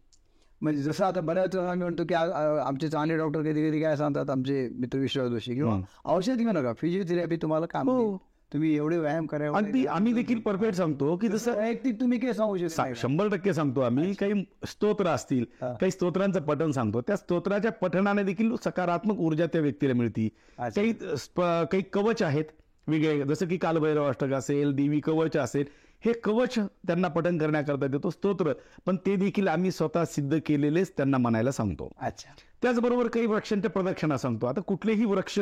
म्हणजे 0.60 0.82
जसं 0.82 1.04
आता 1.04 1.20
बऱ्याच 1.20 1.54
वेळा 1.56 1.70
आम्ही 1.70 1.82
म्हणतो 1.82 2.04
की 2.04 2.14
आमचे 2.14 2.88
चांगले 2.88 3.16
डॉक्टर 3.16 3.40
कधी 3.42 3.68
कधी 3.68 3.80
काय 3.82 3.96
सांगतात 3.96 4.30
आमचे 4.30 4.68
मित्र 4.74 4.98
विश्वास 4.98 5.28
जोशी 5.30 5.54
किंवा 5.54 5.78
औषध 6.04 6.36
घेऊ 6.36 6.52
नका 6.52 6.72
फिजिओथेरपी 6.72 7.36
तुम्हाला 7.36 7.66
काम 7.66 7.88
हो. 7.88 8.16
तुम्ही 8.52 8.74
एवढे 8.76 8.98
व्यायाम 8.98 9.26
करा 9.26 9.46
आम्ही 9.90 10.12
देखील 10.12 10.40
परफेक्ट 10.40 10.76
सांगतो 10.76 11.16
की 11.16 11.28
जसं 11.28 11.56
वैयक्तिक 11.56 12.00
तुम्ही 12.00 12.18
काय 12.18 12.32
सांगू 12.32 12.56
शकता 12.58 12.84
शंभर 12.96 13.28
टक्के 13.28 13.52
सांगतो 13.54 13.80
आम्ही 13.80 14.12
काही 14.14 14.44
स्तोत्र 14.68 15.06
असतील. 15.06 15.44
काही 15.62 15.90
स्तोत्रांचं 15.90 16.42
पठण 16.42 16.70
सांगतो. 16.70 17.00
त्या 17.00 17.16
स्तोत्राच्या 17.16 17.72
पठणाने 17.72 18.22
देखील 18.22 18.54
सकारात्मक 18.64 19.18
ऊर्जा 19.18 19.46
त्या 19.46 19.60
व्यक्तीला 19.60 19.94
मिळते. 19.94 20.28
काही 20.58 20.92
काही 21.32 21.82
कवच 21.92 22.22
आहेत 22.22 22.44
वेगळे 22.86 23.22
जसं 23.24 23.46
की 23.48 23.56
कालभैरव 23.56 24.08
अष्टक 24.08 24.32
असेल 24.32 24.72
देवी 24.74 25.00
कवच 25.00 25.36
असेल 25.36 25.64
हे 26.06 26.12
कवच 26.12 26.54
त्यांना 26.58 27.08
पठण 27.08 27.38
करण्याकरता 27.38 27.86
देतो 27.86 28.10
स्तोत्र. 28.10 28.52
पण 28.86 28.96
ते 28.96 29.16
देखील 29.16 29.48
आम्ही 29.48 29.70
स्वतः 29.70 30.04
सिद्ध 30.04 30.38
केलेलेच 30.46 30.92
त्यांना 30.96 31.18
म्हणायला 31.18 31.52
सांगतो. 31.52 31.92
अच्छा. 32.00 32.30
त्याचबरोबर 32.62 33.06
काही 33.06 33.26
वृक्षांच्या 33.26 33.70
प्रदक्षिणा 33.70 34.18
सांगतो. 34.18 34.46
आता 34.46 34.60
कुठलेही 34.60 35.04
वृक्ष 35.04 35.38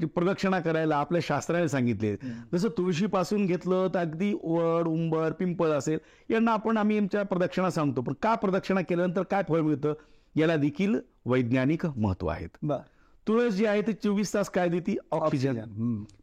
जी 0.00 0.06
प्रदक्षिणा 0.06 0.60
करायला 0.60 0.96
आपल्या 0.96 1.20
शास्त्राने 1.24 1.68
सांगितले. 1.68 2.16
जसं 2.52 2.68
तुळशीपासून 2.68 3.46
घेतलं 3.46 3.88
तर 3.94 3.98
अगदी 3.98 4.32
वड 4.32 4.88
उंबर 4.88 5.32
पिंपळ 5.32 5.68
असेल 5.68 5.98
यांना 6.30 6.52
आपण 6.52 6.76
आम्ही 6.76 6.98
आमच्या 6.98 7.22
प्रदक्षिणा 7.22 7.70
सांगतो. 7.70 8.02
पण 8.02 8.12
का 8.22 8.34
प्रदक्षिणा 8.34 8.80
केल्यानंतर 8.80 9.22
काय 9.22 9.42
फळ 9.48 9.60
मिळतं? 9.60 9.92
याला 10.36 10.56
देखील 10.56 10.94
वैज्ञानिक 11.26 11.86
महत्त्व 11.86 12.26
आहेत. 12.26 12.66
तुळस 13.30 13.54
जी 13.54 13.64
आहे 13.64 13.82
ती 13.82 13.92
चोवीस 13.92 14.34
तास 14.34 14.48
काय 14.50 14.68
देते? 14.68 14.96
ऑक्सिजन. 15.12 15.58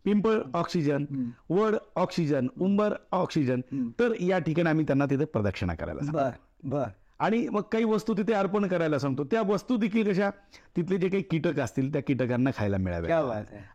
पिंपळ 0.04 0.40
ऑक्सिजन. 0.54 1.06
वड 1.50 1.76
ऑक्सिजन. 1.96 2.48
उंबर 2.60 2.94
ऑक्सिजन. 3.12 3.62
तर 4.00 4.14
या 4.20 4.40
ठिकाणी 4.40 4.70
आम्ही 4.70 4.86
त्यांना 4.86 5.06
तिथे 5.06 5.26
प्रदक्षिणा 5.26 5.76
करायला. 5.76 6.12
बर 6.12 6.30
बर. 6.64 6.84
आणि 7.20 7.48
मग 7.52 7.62
काही 7.62 7.84
वस्तू 7.84 8.14
तिथे 8.14 8.34
अर्पण 8.34 8.68
करायला 8.68 9.00
सांगतो. 9.00 9.24
त्या 9.24 9.42
वस्तू 9.42 9.78
देखील 9.78 10.12
कशा? 10.12 10.30
तिथले 10.76 10.98
जे 10.98 11.10
काही 11.10 11.24
कीटक 11.24 11.60
असतील 11.60 11.94
त्या 11.94 12.02
कीटकांना 12.04 12.50
खायला 12.58 12.78
मिळाव्या 12.78 13.22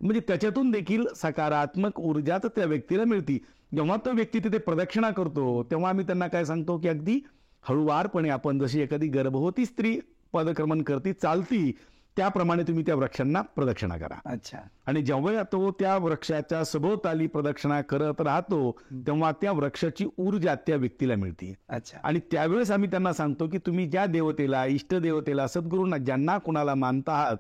म्हणजे 0.01 0.21
त्याच्यातून 0.21 0.71
देखील 0.71 1.07
सकारात्मक 1.17 2.01
ऊर्जा 2.01 2.39
तर 2.39 2.49
त्या 2.49 2.65
व्यक्तीला 2.65 3.05
मिळती. 3.05 3.39
जेव्हा 3.75 3.97
तो 3.97 4.13
व्यक्ती 4.13 4.39
तिथे 4.39 4.59
प्रदक्षिणा 4.59 5.11
करतो 5.11 5.63
तेव्हा 5.71 5.91
आम्ही 5.91 6.07
त्यांना 6.07 6.27
काय 6.29 6.45
सांगतो 6.45 6.79
की 6.79 6.89
अगदी 6.89 7.19
हळुवारपणे 7.63 8.29
आपण 8.29 8.59
जशी 8.59 8.81
एखादी 8.81 9.09
गर्भवती 9.09 9.67
स्त्री 9.67 9.99
पदक्रमन 10.33 10.83
करती 10.83 11.13
चालती 11.13 11.73
त्याप्रमाणे 12.17 12.63
तुम्ही 12.63 12.85
त्या 12.87 12.95
वृक्षांना 12.95 13.41
प्रदक्षिणा 13.41 13.97
करा. 13.97 14.19
अच्छा. 14.27 14.59
आणि 14.87 15.03
जेव्हा 15.03 15.43
तो 15.43 15.71
त्या 15.71 15.97
वृक्षाच्या 15.97 16.65
सभोवताली 16.65 17.27
प्रदक्षिणा 17.27 17.81
करत 17.81 18.21
राहतो 18.21 18.79
तेव्हा 18.93 19.33
त्या 19.33 19.53
वृक्षाची 19.53 20.07
ऊर्जा 20.19 20.55
त्या 20.55 20.77
व्यक्तीला 20.77 21.15
मिळते. 21.17 21.55
अच्छा. 21.69 21.99
आणि 22.05 22.21
त्यावेळेस 22.33 22.71
आम्ही 22.71 22.91
त्यांना 22.91 23.13
सांगतो 23.13 23.49
की 23.49 23.59
तुम्ही 23.59 23.87
ज्या 23.91 24.07
देवतेला 24.07 24.65
इष्ट 24.67 24.95
देवतेला 24.95 25.47
सद्गुरूंना 25.47 25.97
ज्यांना 25.97 26.39
कुणाला 26.39 26.75
मानता 26.75 27.13
आहात 27.13 27.37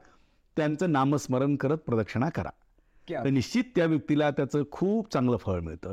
त्यांचं 0.56 0.92
नामस्मरण 0.92 1.56
करत 1.56 1.78
प्रदक्षिणा 1.78 2.28
करा. 2.28 2.50
तर 3.10 3.28
निश्चित 3.28 3.64
त्या 3.76 3.86
व्यक्तीला 3.86 4.30
त्याचं 4.30 4.62
खूप 4.70 5.12
चांगलं 5.12 5.36
फळ 5.36 5.60
मिळतं. 5.60 5.92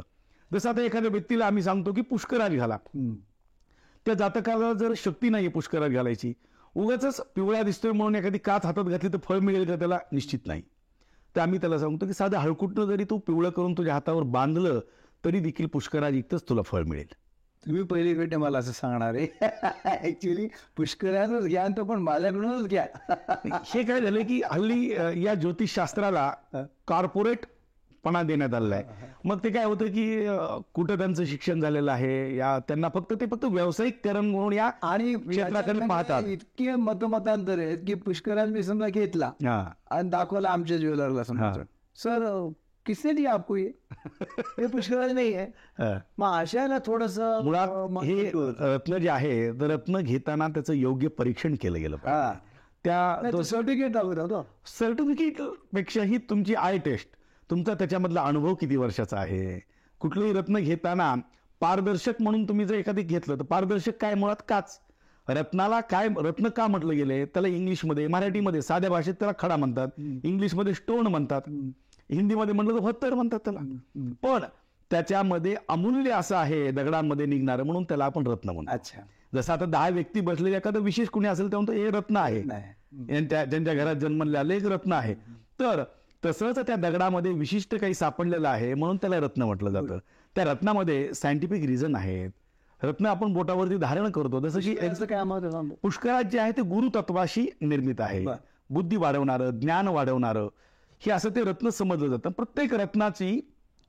जसं 0.53 0.69
आता 0.69 0.81
एखाद्या 0.81 1.11
व्यक्तीला 1.11 1.45
आम्ही 1.45 1.63
सांगतो 1.63 1.93
की 1.93 2.01
पुष्कराज 2.01 2.55
घाला. 2.55 2.77
त्या 4.05 4.13
जातकाला 4.13 4.73
जर 4.73 4.93
शक्ती 4.97 5.29
नाही 5.29 5.47
पुष्कराज 5.47 5.93
घालायची 5.93 6.33
उगाच 6.79 7.19
पिवळा 7.35 7.61
दिसतोय 7.63 7.91
म्हणून 7.91 8.15
एखादी 8.15 8.37
काच 8.37 8.65
हातात 8.65 8.83
घातली 8.83 9.09
तर 9.09 9.17
फळ 9.23 9.39
मिळेल 9.39 9.65
का 9.67 9.75
त्याला? 9.75 9.97
निश्चित 10.11 10.39
नाही. 10.45 10.61
तर 11.35 11.41
आम्मी 11.41 11.57
त्याला 11.57 11.77
सांगतो 11.79 12.05
की 12.05 12.13
साधं 12.13 12.37
हळकुटनं 12.37 12.85
जरी 12.85 13.03
तू 13.03 13.17
पिवळं 13.17 13.49
करून 13.49 13.73
तुझ्या 13.73 13.93
हातावर 13.93 14.23
बांधलं 14.23 14.79
तरी 15.23 15.39
देखील 15.39 15.65
पुष्कराज 15.67 16.15
इतकंच 16.15 16.43
तुला 16.49 16.61
फळ 16.61 16.83
मिळेल. 16.83 17.07
तुम्ही 17.63 17.83
पहिली 17.83 18.13
भेट 18.13 18.33
मला 18.35 18.57
असं 18.57 18.71
सांगणार 18.71 19.15
आहे. 19.15 19.27
ऍक्च्युली 20.09 20.47
पुष्कळानच 20.77 21.45
घ्या 21.45 21.67
तो 21.77 21.83
पण 21.83 21.99
माझ्याकडूनच 21.99 22.67
घ्या. 22.67 22.85
हे 23.65 23.83
काय 23.83 24.01
झालं 24.01 24.21
की 24.21 24.41
हल्ली 24.51 24.89
या 25.23 25.33
ज्योतिषशास्त्राला 25.33 26.31
कॉर्पोरेट 26.87 27.45
पणा 28.03 28.21
देण्यात 28.23 28.53
आलेला 28.53 28.75
आहे. 28.75 29.07
मग 29.25 29.39
ते 29.43 29.49
काय 29.49 29.63
होतं 29.63 29.85
की 29.85 30.25
कुठं 30.73 30.97
त्यांचं 30.97 31.25
शिक्षण 31.25 31.61
झालेलं 31.61 31.91
आहे? 31.91 32.35
या 32.35 32.57
त्यांना 32.67 32.89
फक्त 32.93 33.13
ते 33.21 33.25
फक्त 33.25 33.45
व्यावसायिक 33.45 33.99
करण 34.03 34.25
म्हणून 34.25 34.53
या 34.53 34.69
आणि 34.83 35.13
क्षेत्राकडे 35.15 35.87
पाहतात. 35.87 36.23
इतके 36.23 36.75
मतमतांतर 36.75 37.59
आहेत 37.59 37.77
की 37.87 37.93
पुष्कराज 38.05 38.51
मी 38.51 38.63
समजा 38.63 38.87
घेतला 38.87 39.31
आणि 39.91 40.09
दाखवला 40.09 40.49
आमच्या 40.49 40.77
ज्वेलरला 40.77 41.23
समजा. 41.23 41.51
सर 41.95 42.49
किसने 42.85 43.11
दिया 43.13 43.31
आपको 43.33 43.55
ये? 43.55 43.71
हे 44.21 44.65
पुष्कराज 44.67 45.11
नाही 45.11 45.33
आहे. 45.33 45.45
हा. 45.79 45.97
मग 46.17 46.37
अशाला 46.39 46.77
थोडस 46.85 47.19
मुळात 47.43 48.03
हे 48.03 48.29
रत्न 48.35 48.97
जे 48.97 49.09
आहे 49.09 49.51
तर 49.51 49.69
रत्न 49.71 49.99
घेताना 49.99 50.47
त्याचं 50.47 50.73
योग्य 50.73 51.07
परीक्षण 51.07 51.55
केलं 51.61 51.79
गेलं. 51.79 51.97
त्या 52.85 53.41
सर्टिफिकेट 53.43 53.97
सर्टिफिकेट 54.67 55.41
पेक्षाही 55.73 56.17
तुमची 56.29 56.55
आय 56.55 56.77
टेस्ट 56.77 57.07
तुमचा 57.49 57.73
त्याच्यामधला 57.73 58.21
अनुभव 58.21 58.53
किती 58.53 58.75
वर्षाचा 58.75 59.17
आहे? 59.19 59.59
कुठलंही 59.99 60.33
रत्न 60.33 60.59
घेताना 60.59 61.13
पारदर्शक 61.61 62.21
म्हणून 62.21 62.43
तुम्ही 62.43 62.65
जर 62.65 62.75
एखादी 62.75 63.01
घेतलं 63.01 63.35
तर 63.35 63.43
पारदर्शक 63.43 63.97
काय 64.01 64.13
मुळात 64.13 64.41
काच? 64.49 64.79
रत्नाला 65.27 65.79
काय 65.81 66.07
रत्न 66.17 66.47
का 66.47 66.67
म्हटलं 66.67 66.95
गेले? 66.95 67.25
त्याला 67.25 67.47
इंग्लिशमध्ये 67.47 68.07
मराठीमध्ये 68.07 68.61
साध्या 68.61 68.89
भाषेत 68.89 69.13
त्याला 69.13 69.33
खडा 69.39 69.55
म्हणतात. 69.55 69.87
इंग्लिशमध्ये 70.23 70.73
स्टोन 70.73 71.07
म्हणतात. 71.07 71.41
हिंदीमध्ये 72.11 72.53
म्हटलं 72.53 72.75
तर 72.75 72.79
भत्तर 72.79 73.13
म्हणतात 73.13 73.39
त्याला. 73.39 73.59
पण 74.23 74.43
त्याच्यामध्ये 74.91 75.55
अमूल्य 75.69 76.11
असं 76.11 76.35
आहे 76.35 76.71
दगडांमध्ये 76.71 77.25
निघणारं 77.25 77.63
म्हणून 77.63 77.83
त्याला 77.83 78.05
आपण 78.05 78.27
रत्न 78.27 78.49
म्हणतो 78.49 78.71
अच्छा. 78.71 79.01
जसं 79.35 79.53
आता 79.53 79.65
दहा 79.65 79.89
व्यक्ती 79.89 80.21
बसलेले 80.21 80.57
एखादं 80.57 80.79
विशेष 80.79 81.07
कुणी 81.07 81.27
असेल 81.27 81.51
तेव्हा 81.51 81.73
हे 81.73 81.89
रत्न 81.89 82.17
आहे. 82.17 82.41
ज्यांच्या 83.13 83.73
घरात 83.73 83.95
जन्मले 83.95 84.37
आले 84.37 84.55
एक 84.55 84.65
रत्न 84.65 84.93
आहे. 84.93 85.13
तर 85.59 85.83
तसंच 86.25 86.59
त्या 86.59 86.75
दगडामध्ये 86.75 87.31
विशिष्ट 87.31 87.75
काही 87.75 87.93
सापडलेलं 87.93 88.47
आहे 88.49 88.73
म्हणून 88.73 88.97
त्याला 88.97 89.19
रत्न 89.19 89.43
म्हटलं 89.43 89.69
जातं. 89.69 89.97
त्या 90.35 90.43
रत्नामध्ये 90.43 91.13
सायंटिफिक 91.13 91.65
रिझन 91.65 91.95
आहेत. 91.95 92.31
रत्न 92.81 93.05
आपण 93.05 93.33
बोटावरती 93.33 93.77
धारण 93.77 94.09
करतो 94.11 94.39
जसं 94.39 94.59
की 94.59 94.75
पुष्करात 95.81 96.23
जे 96.23 96.39
आहे 96.39 96.51
ते 96.51 96.61
गुरुतत्वाशी 96.61 97.45
निर्मित 97.61 98.01
आहे. 98.01 98.25
बुद्धी 98.69 98.95
वाढवणारं 98.95 99.59
ज्ञान 99.59 99.87
वाढवणारं 99.87 100.47
हे 101.01 101.11
असं 101.11 101.29
ते 101.29 101.43
रत्न 101.43 101.69
समजलं 101.69 102.07
जातं. 102.07 102.29
प्रत्येक 102.29 102.73
रत्नाची 102.73 103.39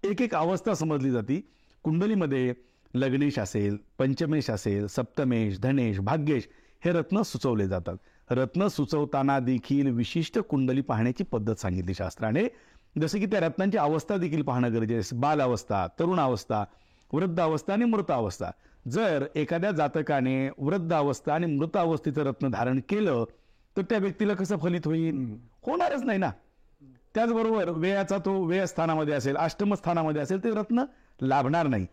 एक 0.03 0.23
एक 0.23 0.35
अवस्था 0.35 0.75
समजली 0.75 1.11
जाते. 1.11 1.41
कुंडलीमध्ये 1.83 2.53
लग्नेश 2.95 3.39
असेल 3.39 3.77
पंचमेश 3.99 4.51
असेल 4.51 4.87
सप्तमेश 4.87 5.61
धनेश 5.61 5.99
भाग्येश 5.99 6.49
हे 6.85 6.93
रत्न 6.93 7.23
सुचवले 7.23 7.67
जातात. 7.69 7.97
रत्न 8.31 8.67
सुचवताना 8.69 9.39
देखील 9.41 9.91
विशिष्ट 9.91 10.39
कुंडली 10.41 10.81
पाहण्याची 10.81 11.25
पद्धत 11.25 11.61
सांगितली 11.61 11.95
शास्त्राने. 11.95 12.43
जसं 12.99 13.19
की 13.19 13.27
त्या 13.27 13.41
रत्नांची 13.41 13.79
अवस्था 13.79 14.17
देखील 14.17 14.43
पाहणं 14.43 14.73
गरजेचं 14.75 15.15
आहे. 15.15 15.21
बाल 15.21 15.41
अवस्था 15.41 15.87
तरुण 15.99 16.21
अवस्था 16.21 16.65
वृद्ध 17.13 17.41
अवस्था 17.41 17.73
आणि 17.73 17.85
मृत 17.85 18.11
अवस्था 18.11 18.51
जर 18.89 19.27
एखाद्या 19.35 19.71
जातकाने 19.71 20.49
वृद्ध 20.59 20.93
अवस्था 20.93 21.35
आणि 21.35 21.47
मृत 21.47 21.77
अवस्थेचं 21.77 22.23
रत्न 22.23 22.51
धारण 22.51 22.81
केलं 22.89 23.25
तर 23.77 23.83
त्या 23.83 23.99
व्यक्तीला 23.99 24.35
कसं 24.35 24.57
फलित 24.57 24.87
होईल? 24.87 25.37
होणारच 25.67 26.03
नाही 26.03 26.19
ना. 26.19 26.31
त्याचबरोबर 27.15 27.69
वेयाचा 27.69 28.19
तो 28.19 28.43
वेय 28.45 28.67
स्थानामध्ये 28.67 29.15
असेल 29.15 29.37
अष्टम 29.37 29.75
स्थानामध्ये 29.75 30.23
असेल 30.23 30.45
ते 30.45 30.51
रत्न 30.51 30.85
लाभणार 31.21 31.67
नाही. 31.67 31.87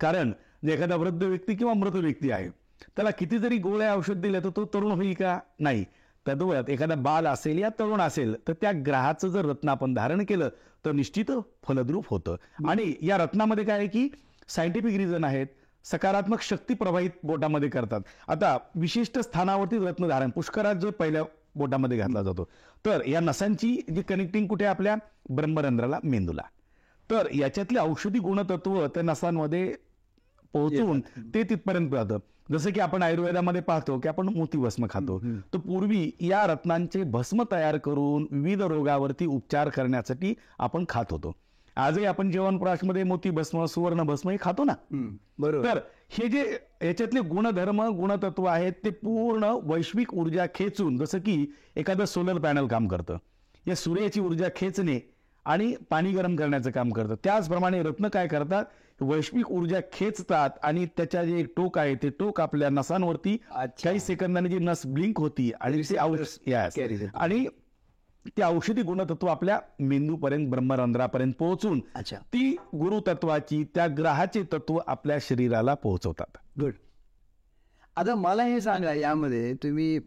कारण 0.00 0.32
जे 0.64 0.72
एखादा 0.72 0.96
वृद्ध 0.96 1.22
व्यक्ती 1.22 1.54
किंवा 1.54 1.74
मृत 1.74 1.94
व्यक्ती 1.94 2.30
आहे 2.30 2.48
त्याला 2.96 3.10
किती 3.10 3.38
जरी 3.38 3.58
गोळ्या 3.58 3.94
औषध 3.94 4.20
दिले 4.20 4.40
तर 4.40 4.48
तो 4.48 4.64
तरुण 4.64 4.92
होईल 4.92 5.14
का? 5.14 5.38
नाही. 5.60 5.84
तद्वयात 6.28 6.70
एखादा 6.70 6.94
बाल 6.94 7.26
असेल 7.26 7.58
या 7.58 7.68
तरुण 7.68 8.00
असेल 8.00 8.34
तर 8.48 8.52
त्या 8.52 8.72
ग्रहाचं 8.86 9.28
जर 9.28 9.44
रत्न 9.44 9.68
आपण 9.68 9.94
धारण 9.94 10.24
केलं 10.24 10.48
तर 10.84 10.92
निश्चित 10.92 11.30
फलद्रूप 11.62 12.04
होतं. 12.08 12.36
आणि 12.68 12.94
या 13.02 13.16
रत्नामध्ये 13.16 13.64
काय 13.64 13.78
आहे 13.78 13.86
की 13.86 14.08
सायंटिफिक 14.48 14.96
रिझन 14.96 15.24
आहेत 15.24 15.46
सकारात्मक 15.84 16.42
शक्ती 16.42 16.74
प्रवाहित 16.74 17.10
बोटामध्ये 17.22 17.68
करतात. 17.68 18.00
आता 18.28 18.58
विशिष्ट 18.74 19.18
स्थानावरती 19.18 19.78
रत्न 19.78 20.08
धारण 20.08 20.30
पुष्करात 20.30 20.74
जो 20.74 20.90
पहिल्या 20.90 21.22
बोटामध्ये 21.54 21.98
घातला 21.98 22.22
जातो. 22.22 22.48
तर 22.86 23.00
या 23.06 23.20
नसांची 23.20 23.80
जी 23.94 24.02
कनेक्टिंग 24.02 24.46
कुठे 24.46 24.64
आपल्या? 24.64 24.96
ब्रह्मरंध्राला 25.30 25.98
मेंदूला. 26.04 26.42
तर 27.10 27.26
याच्यातले 27.34 27.78
औषधी 27.78 28.18
गुणतत्व 28.18 28.86
त्या 28.86 29.02
नसांमध्ये 29.02 29.74
पोहोचून 30.52 31.00
ते 31.34 31.42
तिथपर्यंत 31.42 31.90
जातं 31.90 32.18
जसं 32.52 32.70
की 32.70 32.80
आपण 32.80 33.02
आयुर्वेदामध्ये 33.02 33.60
पाहतो 33.60 33.98
की 33.98 34.08
आपण 34.08 34.28
मोती 34.28 34.58
भस्म 34.58 34.86
खातो. 34.90 35.18
तर 35.52 35.58
पूर्वी 35.58 36.10
या 36.20 36.46
रत्नांचे 36.46 37.02
भस्म 37.02 37.42
तयार 37.52 37.76
करून 37.76 38.26
विविध 38.30 38.62
रोगावरती 38.62 39.26
उपचार 39.26 39.68
करण्यासाठी 39.68 40.34
आपण 40.58 40.84
खात 40.88 41.04
होतो. 41.10 41.32
आजही 41.76 42.04
आपण 42.04 42.30
जेवणप्राशमध्ये 42.30 43.02
मोती 43.04 43.30
भस्म 43.30 43.64
सुवर्ण 43.64 44.02
भस्म 44.02 44.30
हे 44.30 44.36
खातो 44.40 44.64
ना? 44.64 44.74
बरोबर. 45.38 45.66
तर 45.66 45.78
हे 46.10 46.28
जे 46.28 46.58
याच्यातले 46.82 47.20
गुणधर्म 47.20 47.82
गुणतत्व 47.96 48.44
आहेत 48.44 48.72
ते 48.84 48.90
पूर्ण 48.90 49.44
वैश्विक 49.62 50.14
ऊर्जा 50.14 50.46
खेचून 50.54 50.96
जसं 50.96 51.18
की 51.18 51.44
एखादं 51.76 52.04
सोलर 52.04 52.38
पॅनल 52.38 52.66
काम 52.66 52.88
करतं. 52.88 53.16
या 53.66 53.74
सूर्याची 53.74 54.20
ऊर्जा 54.20 54.48
खेचणे 54.56 54.98
आणि 55.46 55.74
पाणी 55.90 56.12
गरम 56.12 56.36
करण्याचं 56.36 56.70
काम 56.70 56.90
करतं. 56.90 57.14
त्याचप्रमाणे 57.24 57.82
रत्न 57.82 58.08
काय 58.08 58.28
करतात? 58.28 58.64
वैश्विक 59.00 59.50
ऊर्जा 59.50 59.80
खेचतात 59.92 60.50
आणि 60.62 60.86
त्याच्या 60.86 61.24
जे 61.24 61.42
टोक 61.56 61.78
आहे 61.78 61.94
ते 61.94 62.10
टोक 62.10 62.40
आपल्या 62.40 62.68
नसांवरती. 62.70 63.36
काही 63.84 64.00
सेकंदाने 64.00 64.48
जी 64.48 64.58
नस 64.58 64.86
ब्लिंक 64.86 65.20
होती 65.20 65.50
आणि 65.60 65.82
ते. 65.82 67.06
आणि 67.14 67.46
ते 68.26 68.42
औषधी 68.42 68.82
गुणतत्व 68.82 69.26
आपल्या 69.26 69.58
मेंदूपर्यंत 69.80 70.48
ब्रह्मरंध्रापर्यंत 70.50 71.32
पोहोचून 71.38 71.80
ती 72.12 72.50
गुरुतत्वाची 72.74 73.62
त्या 73.74 73.86
ग्रहाचे 73.98 74.42
तत्व 74.52 74.78
आपल्या 74.86 75.16
शरीराला 75.20 75.74
पोहोचवतात. 75.74 76.36
गुड 76.60 76.72
आता 77.96 78.14
मला 78.14 78.44
हे 78.44 78.60
सांगा 78.60 78.92
यामध्ये 78.92 79.52
तुम्ही 79.54 79.98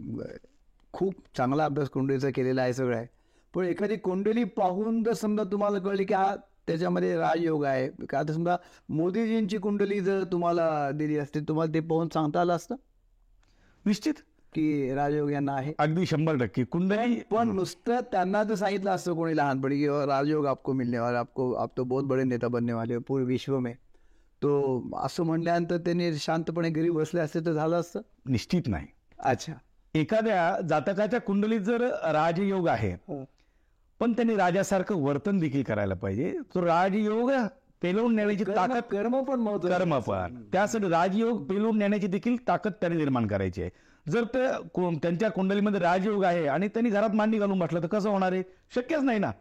खूप 0.94 1.14
चांगला 1.38 1.66
अभ्यास 1.66 1.90
कुंडलीचा 1.90 2.30
केलेला 2.30 2.62
आहे 2.62 2.74
सगळं. 2.74 2.96
आहे 2.96 3.06
पण 3.54 3.66
एखादी 3.66 3.96
कुंडली 3.96 4.44
पाहून 4.44 5.04
जर 5.04 5.14
समजा 5.14 5.44
तुम्हाला 5.44 5.80
कळली 5.80 6.04
की 6.06 6.14
हा 6.14 6.36
त्याच्यामध्ये 6.68 7.18
राजयोग 7.18 7.66
आहे. 7.66 7.90
का 8.10 8.20
आता 8.20 8.34
समजा 8.34 8.58
मोदीजींची 8.90 9.58
कुंडली 9.58 10.00
जर 10.00 10.24
तुम्हाला 10.24 10.92
दिली 10.92 11.18
असते 11.18 11.40
तुम्हाला 11.40 11.74
ते 11.74 11.80
पाहून 11.80 12.08
सांगता 12.14 12.42
आलं 12.42 12.54
असतं? 12.56 12.76
निश्चित 13.86 14.14
की 14.54 14.94
राजयोग 14.94 15.32
यांना 15.32 15.54
आहे. 15.54 15.74
अगदी 15.80 16.06
शंभर 16.06 16.36
टक्के. 16.36 16.64
कुंडली 16.64 17.16
पण 17.32 17.50
नुसतं 17.56 18.00
त्यांना 18.12 18.44
जर 18.44 18.56
सांगितलं 18.56 18.92
असतं 18.92 19.14
कोणी 19.14 19.38
लहानपणी 19.38 19.78
की 19.78 19.88
"और 19.88 20.08
राजयोग 20.08 20.46
आपको 20.46 20.74
मिलने 20.74 21.00
वाला 21.00 21.20
आपको 21.20 21.54
आप 21.54 21.78
तो 21.78 21.84
बहुत 21.84 22.04
बड़े 22.04 22.24
नेता 22.24 22.48
बनने 22.48 22.74
वाले 22.74 22.96
हो 22.96 23.02
पूरे 23.08 23.24
विश्व 23.24 23.60
में. 23.60 23.74
तो 24.42 24.90
असं 24.98 25.24
म्हणल्यानंतर 25.24 25.78
त्यांनी 25.78 26.16
शांतपणे 26.16 26.70
घरी 26.70 26.90
बसले 26.90 27.20
असते 27.20 27.40
तर 27.40 27.52
झालं 27.54 27.80
असतं? 27.80 28.02
निश्चित 28.30 28.62
नाही. 28.68 28.88
अच्छा. 29.20 29.54
एखाद्या 29.96 30.62
जातकाच्या 30.70 31.20
कुंडलीत 31.20 31.60
जर 31.60 31.82
राजयोग 32.14 32.68
आहे 32.68 32.96
पण 34.00 34.12
त्यांनी 34.12 34.36
राजासारखं 34.36 34.96
वर्तन 34.96 35.40
देखील 35.40 35.64
करायला 35.64 35.94
पाहिजे. 35.94 36.34
तो 36.56 36.66
राजयोग 36.66 37.32
पेलवून 37.82 38.16
नेण्याची 38.16 38.44
ताकद 38.44 38.84
कर्म 38.92 39.22
पण 39.24 39.58
कर्म 39.58 39.98
पण. 40.00 40.36
त्यासाठी 40.54 40.90
राजयोग 40.90 41.44
पेलवून 41.46 41.78
नेण्याची 41.78 42.08
देखील 42.08 42.36
ताकद 42.48 42.72
त्याने 42.82 42.96
निर्माण 42.96 43.28
करायची 43.28 43.62
आहे. 43.62 43.70
जर 44.06 44.24
ते 44.24 44.46
त्यांच्या 44.98 45.30
कुंडलीमध्ये 45.30 45.80
राजयोग 45.80 46.24
आहे 46.24 46.46
आणि 46.48 46.68
त्यांनी 46.68 46.90
घरात 46.90 47.16
मांडी 47.16 47.38
घालून 47.38 47.60
बसलं 47.60 47.82
तर 47.82 47.88
कसं 47.88 48.10
होणार 48.10 48.32
आहे? 48.32 48.44
शक्यच 48.76 49.04
नाही 49.04 49.20
ना. 49.20 49.32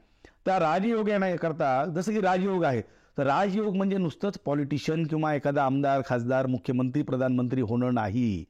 त्या 0.47 0.59
राजयोग 0.59 1.09
करता 1.43 1.85
जसं 1.87 2.13
की 2.13 2.21
राजयोग 2.21 2.65
आहे. 2.65 2.81
तर 3.19 3.27
राजयोग 3.27 3.77
म्हणजे 3.77 3.97
नुसतंच 3.97 4.39
पॉलिटिशियन 4.39 5.07
किंवा 5.07 5.35
एखादा 5.35 5.65
आमदार 5.65 6.03
खासदार 6.07 6.47
मुख्यमंत्री 6.47 7.03
प्रधानमंत्री 7.03 7.61
होणं 7.61 7.95
नाही. 7.95 8.45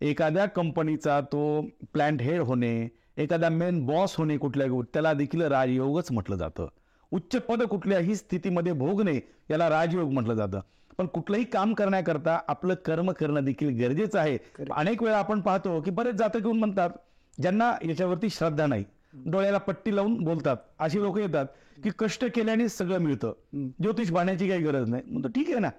एखाद्या 0.00 0.46
कंपनीचा 0.46 1.20
तो 1.20 1.66
प्लॅन्ट 1.92 2.22
हेड 2.22 2.40
होणे 2.40 2.88
एखादा 3.16 3.48
मेन 3.48 3.84
बॉस 3.86 4.14
होणे 4.16 4.36
कुठल्या 4.36 4.66
त्याला 4.94 5.12
देखील 5.12 5.42
राजयोगच 5.42 6.10
म्हटलं 6.12 6.36
जातं. 6.36 6.68
उच्च 7.12 7.36
पद 7.36 7.62
कुठल्याही 7.62 8.14
स्थितीमध्ये 8.16 8.72
भोगणे 8.72 9.18
याला 9.50 9.68
राजयोग 9.68 10.12
म्हटलं 10.12 10.34
जातं. 10.34 10.60
पण 10.98 11.06
कुठलंही 11.06 11.44
काम 11.44 11.72
करण्याकरता 11.74 12.38
आपलं 12.48 12.74
कर्म 12.74 13.10
करणं 13.10 13.44
देखील 13.44 13.80
गरजेचं 13.80 14.18
आहे. 14.18 14.38
अनेक 14.76 15.02
वेळा 15.02 15.18
आपण 15.18 15.40
पाहतो 15.40 15.80
की 15.80 15.90
बरेच 15.90 16.14
जातक 16.14 16.36
येऊन 16.36 16.58
म्हणतात 16.58 16.90
ज्यांना 17.38 17.72
याच्यावरती 17.84 18.28
श्रद्धा 18.30 18.66
नाही 18.66 18.84
डोळ्याला 19.26 19.58
पट्टी 19.58 19.94
लावून 19.96 20.22
बोलतात. 20.24 20.56
अशी 20.78 21.02
लोक 21.02 21.18
येतात 21.18 21.46
की 21.84 21.90
कष्ट 21.98 22.24
केल्याने 22.34 22.68
सगळं 22.68 22.98
मिळतं. 22.98 23.32
ज्योतिष 23.54 24.10
बाण्याची 24.10 24.48
काही 24.48 24.62
गरज 24.62 24.88
नाही. 24.88 25.02
म्हणतो 25.06 25.28
ठीक 25.28 25.50
आहे 25.50 25.58
ना. 25.60 25.70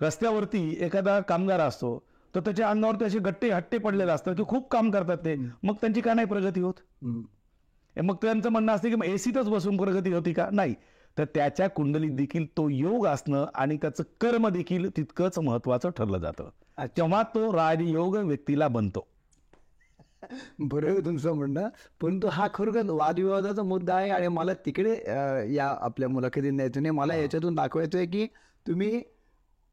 रस्त्यावरती 0.00 0.76
एखादा 0.80 1.20
कामगार 1.20 1.60
असतो 1.60 2.02
तर 2.34 2.40
त्याच्या 2.40 2.68
अंगावरती 2.70 3.04
असे 3.04 3.18
गट्टे 3.18 3.50
हट्टे 3.50 3.78
पडलेले 3.78 4.12
असतात 4.12 4.34
की 4.34 4.44
खूप 4.48 4.68
काम 4.70 4.90
करतात 4.90 5.18
ते. 5.18 5.34
मग 5.62 5.74
त्यांची 5.74 6.00
का 6.00 6.14
नाही 6.14 6.26
प्रगती 6.26 6.60
होत? 6.60 6.80
मग 7.96 8.14
त्यांचं 8.22 8.48
म्हणणं 8.50 8.72
असते 8.72 8.90
की 8.90 9.12
एसीतच 9.12 9.48
बसून 9.48 9.76
प्रगती 9.76 10.12
होती 10.12 10.32
का? 10.32 10.48
नाही. 10.52 10.74
तर 11.16 11.24
त्याच्या 11.24 11.68
कुंडलीत 11.68 12.10
देखील 12.10 12.46
तो 12.56 12.68
योग 12.68 13.06
असणं 13.06 13.46
आणि 13.54 13.76
त्याचं 13.76 14.02
कर्म 14.20 14.48
देखील 14.48 14.88
तितकंच 14.96 15.38
महत्वाचं 15.38 15.90
ठरलं 15.90 16.18
जातं. 16.18 16.48
तेव्हा 16.96 17.22
तो 17.22 17.52
राजयोग 17.52 18.16
व्यक्तीला 18.16 18.68
बनतो. 18.68 19.06
बरोबर 20.58 20.88
आहे 20.88 21.04
तुमचं 21.04 21.32
म्हणणं. 21.32 21.68
परंतु 22.00 22.26
हा 22.26 22.46
खरोखर 22.54 22.90
वादविवादाचा 22.90 23.62
मुद्दा 23.62 23.94
आहे 23.94 24.10
आणि 24.10 24.28
मला 24.28 24.54
तिकडे 24.66 24.94
या 25.54 25.66
आपल्या 25.80 26.08
मुलाखतीत 26.08 26.52
न्यायचं 26.52 26.82
नाही 26.82 26.94
मला 26.94 27.14
याच्यातून 27.14 27.54
दाखवायचं 27.54 28.04
की 28.04 28.26
तुम्ही 28.66 29.02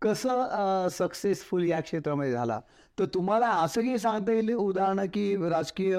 कसं 0.01 0.87
सक्सेसफुल 0.91 1.67
या 1.69 1.79
क्षेत्रामध्ये 1.79 2.31
झाला? 2.31 2.59
तर 2.99 3.05
तुम्हाला 3.05 3.47
असं 3.47 3.81
काही 3.81 3.97
सांगता 3.97 4.31
येईल 4.31 4.53
उदाहरणं 4.53 5.05
की 5.05 5.35
राजकीय 5.49 5.95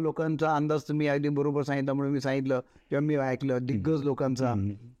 लोकांचा 0.00 0.54
अंदाज 0.56 0.82
तुम्ही 0.82 1.08
अगदी 1.08 1.28
बरोबर 1.28 1.62
सांगितला 1.62 1.92
म्हणून 1.92 2.12
मी 2.12 2.20
सांगितलं 2.20 2.60
किंवा 2.90 3.00
मी 3.00 3.16
ऐकलं 3.16 3.66
दिग्गज 3.66 4.02
लोकांचा. 4.04 4.52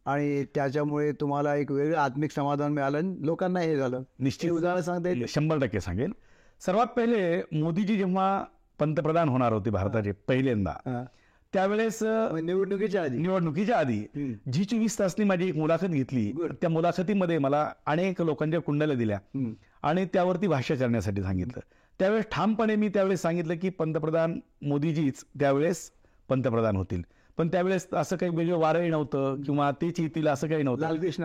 आणि 0.06 0.44
त्याच्यामुळे 0.54 1.10
तुम्हाला 1.12 1.54
एक 1.56 1.72
वेगळं 1.72 1.98
आत्मिक 1.98 2.32
समाधान 2.32 2.72
मिळालं 2.72 2.98
आणि 2.98 3.26
लोकांना 3.26 3.60
हे 3.60 3.76
झालं. 3.76 4.02
निश्चित. 4.18 4.50
उदाहरण 4.50 4.80
सांगता 4.80 5.08
येईल 5.08 5.24
शंभर 5.28 5.58
टक्के 5.58 5.80
सांगेन. 5.80 6.12
सर्वात 6.60 6.86
पहिले 6.86 7.40
मोदीजी 7.52 7.96
जेव्हा 7.96 8.44
पंतप्रधान 8.78 9.28
होणार 9.28 9.52
होते 9.52 9.70
भारताचे 9.70 10.12
पहिल्यांदा. 10.28 11.04
त्यावेळेस 11.52 11.98
निवडणुकीच्या 12.02 13.02
आधी 13.02 13.18
निवडणुकीच्या 13.18 13.78
आधी. 13.78 14.02
जी 14.52 14.64
चोवीस 14.64 14.98
तासनी 14.98 15.24
माझी 15.24 15.48
एक 15.48 15.56
मुलाखत 15.56 15.86
घेतली. 15.86 16.30
त्या 16.60 16.70
मुलाखतीमध्ये 16.70 17.38
मला 17.38 17.68
अनेक 17.86 18.22
लोकांच्या 18.22 18.60
कुंडल्या 18.60 18.96
दिल्या. 18.96 19.18
आणि 19.82 20.04
त्यावरती 20.12 20.46
भाष्य 20.46 20.76
करण्यासाठी 20.76 21.22
सांगितलं 21.22 21.60
त्यावेळेस 22.00 22.24
ठामपणे 22.32 22.74
मी 22.76 22.88
त्यावेळेस 22.88 23.22
सांगितलं 23.22 23.54
की 23.54 23.68
पंतप्रधान 23.70 24.38
मोदीजीच 24.62 25.24
त्यावेळेस 25.40 25.90
पंतप्रधान 26.28 26.76
होतील 26.76 27.02
पण 27.38 27.48
त्यावेळेस 27.48 27.88
असं 27.92 28.16
काही 28.16 28.36
वेगळं 28.36 28.56
वारही 28.56 28.90
नव्हतं 28.90 29.42
किंवा 29.42 29.70
तेच 29.70 30.00
येतील 30.00 30.28
असं 30.28 30.48
काही 30.48 30.62
नव्हतं. 30.62 30.82
लालकृष्ण 30.82 31.24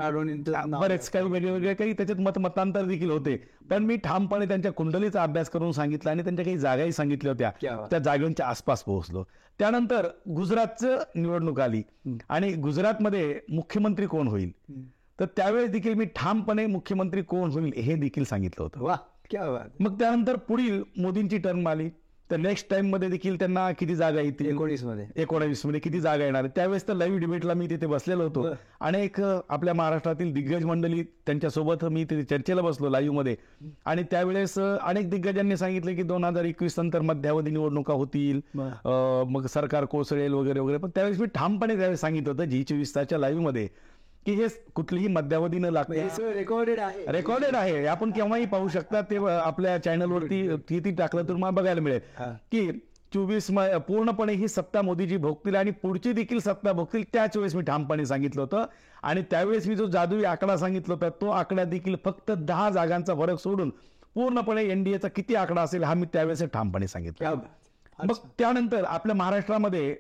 नाव. 0.68 0.82
बरेच 0.82 1.10
काही 1.10 1.26
वेगळे 1.26 1.52
वेगळे 1.52 1.74
काही 1.74 1.94
त्याच्यात 1.94 2.20
मत 2.20 2.40
मतांतर 2.40 2.86
देखील 2.86 3.12
होते. 3.12 3.36
पण 3.70 3.84
मी 3.84 3.98
ठामपणे 3.98 4.46
त्यांच्या 4.46 4.72
कुंडलीचा 4.72 5.24
अभ्यास 5.24 5.50
करून 5.50 5.72
सांगितला 5.72 6.12
आणि 6.12 6.24
त्यांच्या 6.24 6.46
काही 6.46 6.58
जागाही 6.58 6.92
सांगितल्या 6.92 7.32
होत्या. 7.32 7.52
त्या 7.92 8.00
जागांच्या 8.00 8.48
आसपास 8.48 8.84
पोहोचलो. 8.84 9.24
त्यानंतर 9.60 10.08
गुजरातचं 10.36 10.98
निवडणूक 11.16 11.60
आली 11.60 11.82
आणि 12.30 12.54
गुजरातमध्ये 12.54 13.40
मुख्यमंत्री 13.50 14.06
कोण 14.06 14.28
होईल. 14.28 14.52
तर 15.20 15.26
त्यावेळेस 15.26 15.70
देखील 15.70 15.94
मी 15.94 16.06
ठामपणे 16.06 16.66
मुख्यमंत्री 16.66 17.22
कोण 17.22 17.52
होईल 17.52 17.74
हे 17.76 17.96
देखील 17.96 18.24
सांगितलं 18.24 18.64
होतं. 18.64 18.82
वा 18.82 18.98
मग 19.80 20.00
त्यानंतर 20.00 20.36
पुढील 20.36 20.84
मोदींची 20.98 21.38
टर्म 21.38 21.68
आली. 21.68 21.90
तर 22.32 22.38
नेक्स्ट 22.38 22.70
टाइममध्ये 22.70 23.10
देखील 23.10 23.38
त्यांना 23.40 23.72
किती 23.80 23.96
जागा 23.96 24.22
येतील 24.22 24.50
एकोणीसमध्ये. 24.50 25.06
एकोणावीसमध्ये 25.22 25.80
किती 25.80 26.00
जागा 26.00 26.24
येणार? 26.24 26.46
त्यावेळेस 26.56 26.88
तर 26.88 26.94
लाईव्ह 26.94 27.20
डिबेटला 27.20 27.54
मी 27.54 27.68
तिथे 27.70 27.88
बसलेलो 27.88 28.24
होतो. 28.24 28.46
अनेक 28.82 29.20
आपल्या 29.22 29.74
महाराष्ट्रातील 29.74 30.34
दिग्गज 30.34 30.66
मंडळी 30.66 31.04
त्यांच्यासोबत 31.26 31.86
मी 31.86 32.04
तिथे 32.04 32.24
चर्चेला 32.24 32.62
बसलो 32.62 32.90
लाईव्हमध्ये. 32.90 33.36
आणि 33.86 34.04
त्यावेळेस 34.12 34.58
अनेक 34.60 35.10
दिग्गजांनी 35.10 35.58
सांगितलं 35.58 35.96
की 35.96 36.04
दोन 36.04 36.24
हजार 36.24 36.46
एकवीस 36.46 36.80
नंतर 36.80 37.02
मध्यावधी 37.02 37.52
निवडणुका 37.52 37.94
होतील. 37.94 38.42
मग 38.56 39.46
सरकार 39.46 39.86
कोसळेल 39.86 40.34
वगैरे 40.34 40.60
वगैरे. 40.60 40.78
पण 40.78 40.90
त्यावेळेस 40.96 41.20
मी 41.20 41.28
ठामपणे 41.36 41.76
त्यावेळेस 41.76 42.02
सांगितलं 42.02 42.32
होतं 42.32 42.46
जी 42.46 42.64
चोवीस 42.64 42.96
तासच्या 42.96 43.20
लाईव्हमध्ये. 43.20 43.68
की 44.26 44.34
हे 44.34 44.48
कुठलीही 44.76 45.08
मध्यावधी 45.08 45.60
न 45.60 45.66
लागता 45.66 45.94
हे 45.94 46.34
रेकॉर्डेड 46.34 46.80
आहे. 46.80 47.06
रेकॉर्डेड 47.12 47.56
आहे. 47.56 47.86
आपण 47.86 48.12
केव्हाही 48.12 48.46
पाहू 48.46 48.68
शकता 48.68 49.02
ते 49.02 49.18
आपल्या 49.30 49.78
चॅनलवरती 49.78 50.48
किती 50.70 50.92
टाकलं 50.92 51.24
तर 51.24 51.30
तुम्हाला 51.30 51.56
बघायला 51.56 51.82
मिळेल. 51.82 52.00
की 52.52 52.72
चोवीस 53.14 53.48
पूर्णपणे 53.88 54.34
ही 54.34 54.48
सत्ता 54.48 54.82
मोदीजी 54.82 55.18
भोगतील 55.18 55.56
आणि 55.56 55.72
पुढची 55.72 56.12
देखील 56.14 56.40
सत्ता 56.40 56.72
भोगतील 56.72 57.04
त्याच 57.14 57.38
वेळेस 57.38 57.56
मी 57.56 57.62
ठामपणे 57.62 58.06
सांगितलं 58.06 58.42
होतं. 58.42 58.66
आणि 59.04 59.22
त्यावेळेस 59.32 59.68
मी 59.68 59.76
जो 59.76 59.86
जादुई 59.86 60.24
आकडा 60.24 60.58
सांगितला 60.58 60.94
होता 60.94 61.10
तो 61.22 61.30
आकडा 61.30 61.64
देखील 61.64 61.96
फक्त 62.06 62.32
दहा 62.32 62.70
जागांचा 62.70 63.16
फरक 63.16 63.40
सोडून 63.40 63.70
पूर्णपणे 64.16 64.64
एनडीएचा 64.64 65.08
किती 65.08 65.36
आकडा 65.36 65.62
असेल 65.62 65.84
हा 65.84 65.94
मी 65.94 66.06
त्यावेळेस 66.14 66.44
ठामपणे 66.44 66.88
सांगितलं. 66.88 67.36
मग 68.00 68.16
त्यानंतर 68.40 68.84
आपल्या 68.84 69.16
महाराष्ट्रामध्ये 69.16 69.96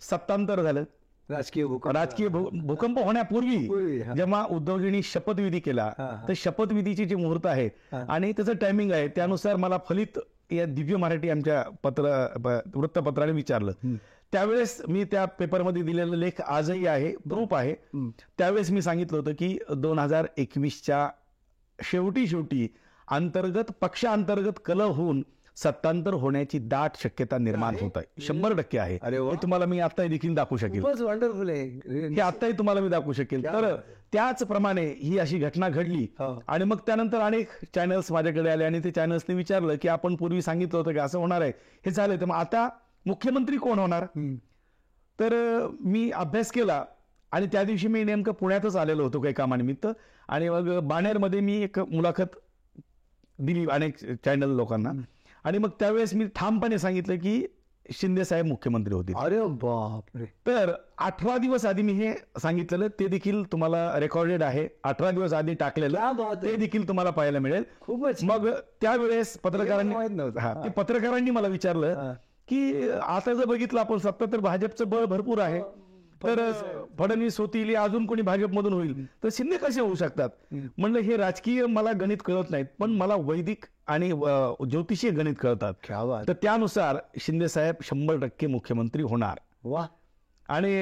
सत्तांतर 0.00 0.62
झालं. 0.62 0.84
राजकीय 1.30 1.64
भूकंप 1.66 1.92
राजकीय 1.94 2.28
भू- 2.28 2.50
भूकंप 2.62 2.98
होण्यापूर्वी 2.98 3.56
पूर्वी, 3.68 4.00
हा. 4.00 4.14
जेव्हा 4.14 4.44
उद्धवजींनी 4.50 5.02
शपथविधी 5.02 5.60
केला 5.60 5.84
हा, 5.98 6.04
हा. 6.06 6.24
तर 6.28 6.32
शपथविधीची 6.36 7.04
जी 7.04 7.14
मुहूर्त 7.14 7.46
आहे 7.46 7.66
हा. 7.92 8.04
आणि 8.08 8.32
त्याचं 8.32 8.52
टायमिंग 8.52 8.92
आहे 8.92 9.08
त्यानुसार 9.08 9.56
मला 9.56 9.78
फलित 9.88 10.18
या 10.52 10.64
दिव्य 10.64 10.96
मराठी 10.96 11.30
आमच्या 11.30 11.62
पत्र 11.82 12.26
प- 12.44 12.76
वृत्तपत्राने 12.76 13.32
विचारलं 13.32 13.72
त्यावेळेस 14.32 14.80
मी 14.88 15.04
त्या 15.04 15.24
पेपरमध्ये 15.24 15.82
दिलेला 15.82 16.16
लेख 16.16 16.40
आजही 16.40 16.86
आहे 16.86 17.14
प्रूफ 17.28 17.54
आहे 17.54 17.72
हम्म. 17.72 18.10
त्यावेळेस 18.38 18.70
मी 18.70 18.82
सांगितलं 18.82 19.18
होतं 19.18 19.32
की 19.32 19.58
दोन 19.76 19.98
हजार 19.98 20.26
एकवीसच्या 20.36 21.08
शेवटी 21.78 22.26
शेवटी 22.26 22.66
अंतर्गत 23.08 23.70
पक्षांतर्गत 23.80 24.58
कल 24.64 24.80
होऊन 24.80 25.22
सत्तांतर 25.62 26.14
होण्याची 26.14 26.58
दाट 26.58 26.90
शक्यता 27.02 27.38
निर्माण 27.38 27.76
होत 27.80 27.90
आहे 27.96 28.20
शंभर 28.20 28.52
टक्के 28.52 28.78
आहे. 28.78 28.98
अरे 29.02 29.18
वा. 29.18 29.30
हे 29.30 29.42
तुम्हाला 29.42 29.66
मी 29.66 29.80
आता 29.80 30.06
देखील 30.06 30.34
दाखवू 30.34 30.58
शकेल. 30.58 30.82
खूपच 30.82 31.00
वंडरफुल 31.00 31.50
आहे. 31.50 31.68
हे 32.14 32.20
आताही 32.20 32.52
तुम्हाला 32.52 32.80
मी 32.80 32.88
दाखवू 32.88 33.12
शकेल. 33.12 33.40
क्या 33.40 33.52
तर 33.52 33.62
बात 33.62 33.78
त्याचप्रमाणे 34.12 34.86
ही 34.86 35.18
अशी 35.18 35.38
घटना 35.38 35.68
घडली 35.68 36.06
हो. 36.18 36.42
आणि 36.48 36.64
मग 36.64 36.76
त्यानंतर 36.76 37.18
अनेक 37.18 37.48
चॅनल्स 37.74 38.12
माझ्याकडे 38.12 38.50
आले 38.50 38.64
आणि 38.64 38.80
ते 38.84 38.90
चॅनल्सने 38.90 39.34
विचारलं 39.34 39.74
की 39.82 39.88
आपण 39.88 40.16
पूर्वी 40.16 40.42
सांगितलं 40.42 40.78
होतं 40.78 40.92
की 40.92 40.98
असं 40.98 41.18
होणार 41.18 41.40
आहे. 41.40 41.52
हे 41.86 41.90
झालं 41.90 42.16
तर 42.16 42.24
मग 42.24 42.34
आता 42.34 42.68
मुख्यमंत्री 43.06 43.56
कोण 43.56 43.78
होणार? 43.78 44.02
हम्म. 44.02 44.34
तर 45.20 45.32
अं, 45.32 45.76
मी 45.80 46.10
अभ्यास 46.10 46.50
केला 46.50 46.84
आणि 47.32 47.46
त्या 47.46 47.64
दिवशी 47.64 47.88
मी 47.88 48.04
नेमकं 48.04 48.32
पुण्यातच 48.32 48.76
आलेलो 48.76 49.02
होतो 49.02 49.20
काही 49.20 49.34
कामानिमित्त. 49.34 49.86
आणि 50.28 50.48
मग 50.48 50.78
बाणेरमध्ये 50.78 51.40
मी 51.40 51.62
एक 51.62 51.78
मुलाखत 51.78 52.36
दिली 53.38 53.66
अनेक 53.70 53.96
चॅनल 53.96 54.50
लोकांना. 54.50 54.92
आणि 55.44 55.58
मग 55.58 55.68
त्यावेळेस 55.80 56.14
मी 56.14 56.26
ठामपणे 56.34 56.78
सांगितलं 56.78 57.16
की 57.16 57.46
शिंदे 57.90 58.24
साहेब 58.24 58.46
मुख्यमंत्री 58.46 58.94
होतील. 58.94 59.14
अरे 59.14 59.40
बापरे. 59.40 60.24
तर 60.46 60.72
अठरा 60.98 61.36
दिवस 61.38 61.64
आधी 61.66 61.82
मी 61.82 61.92
हे 61.92 62.12
सांगितलेलं 62.42 62.88
ते 63.00 63.06
देखील 63.06 63.42
तुम्हाला 63.52 64.00
रेकॉर्डेड 64.00 64.42
आहे. 64.42 64.68
अठरा 64.84 65.10
दिवस 65.10 65.32
आधी 65.32 65.54
टाकलेलं 65.54 66.34
ते. 66.42 66.56
देखील 66.56 66.88
तुम्हाला 66.88 67.10
पाहायला 67.10 67.38
मिळेल. 67.38 67.64
खूपच. 67.80 68.24
मग 68.24 68.48
त्यावेळेस 68.80 69.36
पत्रकारांनी 69.38 70.68
पत्रकारांनी 70.68 71.30
मला 71.30 71.48
विचारलं. 71.48 72.12
की 72.48 72.90
आता 72.90 73.34
जर 73.34 73.44
बघितलं 73.44 73.80
आपण 73.80 73.98
सत्ता 73.98 74.24
तर 74.32 74.38
भाजपचं 74.38 74.88
बळ 74.88 75.04
भरपूर 75.04 75.38
आहे. 75.38 75.62
तर 76.24 76.50
फडणवीस 76.98 77.40
होतील 77.40 77.68
या 77.68 77.82
अजून 77.82 78.06
कोणी 78.06 78.22
भाजपमधून 78.22 78.72
होईल. 78.72 79.04
तर 79.06 79.28
शिंदे 79.32 79.56
कसे 79.56 79.80
होऊ 79.80 79.94
शकतात? 79.94 80.28
म्हणलं 80.78 80.98
हे 80.98 81.16
राजकीय 81.16 81.66
मला 81.66 81.92
गणित 81.92 82.16
कळत 82.24 82.50
नाहीत 82.50 82.66
पण 82.78 82.90
मला 82.90 83.14
वैदिक 83.14 83.64
आणि 83.88 84.08
ज्योतिषीय 84.70 85.10
गणित 85.10 85.34
कळतात. 85.40 85.74
तर 86.28 86.32
त्यानुसार 86.32 86.96
शिंदे 87.20 87.48
साहेब 87.48 87.74
शंभर 87.82 88.16
टक्के 88.16 88.46
मुख्यमंत्री 88.46 89.02
होणार. 89.02 89.38
वा. 89.64 89.86
आणि 90.48 90.72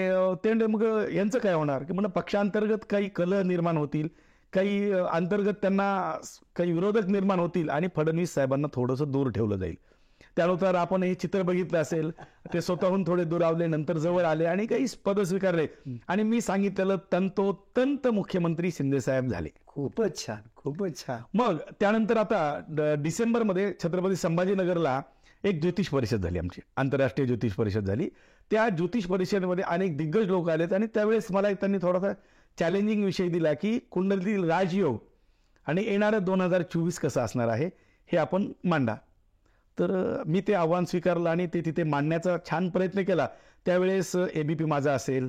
ते 0.45 0.49
म्हणजे 0.49 0.67
मग 0.67 0.83
यांचं 1.13 1.39
काय 1.39 1.55
होणार? 1.55 1.83
की 1.83 1.93
म्हणा 1.93 2.09
पक्षांतर्गत 2.09 2.85
काही 2.91 3.09
कलह 3.09 3.43
निर्माण 3.43 3.77
होतील 3.77 4.09
काही 4.53 4.93
अंतर्गत 4.93 5.55
त्यांना 5.63 6.19
काही 6.57 6.73
विरोधक 6.73 7.07
निर्माण 7.07 7.41
होतील 7.41 7.71
आणि 7.71 7.89
फडणवीस 7.97 8.35
साहेबांना 8.35 8.69
थोडंसं 8.75 9.11
दूर 9.11 9.31
ठेवलं 9.31 9.57
जाईल. 9.57 9.77
त्यानुसार 10.37 10.75
आपण 10.75 11.03
हे 11.03 11.15
चित्र 11.15 11.43
बघितलं 11.43 11.79
असेल 11.79 12.11
ते 12.53 12.61
स्वतःहून 12.61 13.05
थोडे 13.07 13.25
दुरावले 13.25 13.67
नंतर 13.67 13.99
जवळ 13.99 14.25
आले 14.25 14.45
आणि 14.45 14.67
काही 14.67 14.87
पद 15.05 15.21
स्वीकारले. 15.21 15.67
आणि 16.09 16.23
मी 16.23 16.41
सांगितलेलं 16.41 16.97
तंतोतंत 17.13 18.07
मुख्यमंत्री 18.09 18.71
शिंदेसाहेब 18.71 19.29
झाले. 19.29 19.49
खूपच 19.67 20.27
छान 20.27 20.49
खूपच 20.57 20.99
छान. 20.99 21.23
मग 21.35 21.59
त्यानंतर 21.81 22.17
आता 22.17 22.97
डिसेंबरमध्ये 23.03 23.73
छत्रपती 23.83 24.17
संभाजीनगरला 24.17 25.01
एक 25.45 25.61
ज्योतिष 25.63 25.89
परिषद 25.89 26.23
झाली 26.23 26.39
आमची. 26.39 26.61
आंतरराष्ट्रीय 26.77 27.27
ज्योतिष 27.27 27.53
परिषद 27.53 27.87
झाली. 27.87 28.09
त्या 28.51 28.69
ज्योतिष 28.69 29.07
परिषदेमध्ये 29.07 29.65
अनेक 29.69 29.97
दिग्गज 29.97 30.27
लोक 30.27 30.49
आलेत 30.51 30.73
आणि 30.73 30.87
त्यावेळेस 30.95 31.31
मला 31.33 31.49
एक 31.51 31.61
त्यांनी 31.61 31.79
थोडासा 31.83 32.13
चॅलेंजिंग 32.59 33.05
विषय 33.05 33.29
दिला 33.29 33.53
की 33.55 33.79
कुंडलीतील 33.91 34.45
राजयोग 34.51 34.99
आणि 35.67 35.85
येणारं 35.85 36.25
दोन 36.25 36.41
हजार 36.41 36.63
चोवीस 36.63 36.99
कसं 36.99 37.21
असणार 37.21 37.49
आहे 37.49 37.67
हे 38.09 38.17
आपण 38.17 38.47
मांडा. 38.65 38.95
तर 39.79 40.23
मी 40.27 40.41
ते 40.49 40.55
आव्हान 40.55 40.85
स्वीकारलं 40.85 41.31
आणि 41.31 41.47
ते 41.55 41.61
तिथे 41.65 41.83
मांडण्याचा 41.83 42.37
छान 42.51 42.69
प्रयत्न 42.71 43.03
केला. 43.03 43.27
त्यावेळेस 43.67 44.15
ए 44.17 44.43
बी 44.43 44.55
पी 44.55 44.65
माझा 44.65 44.93
असेल 44.93 45.29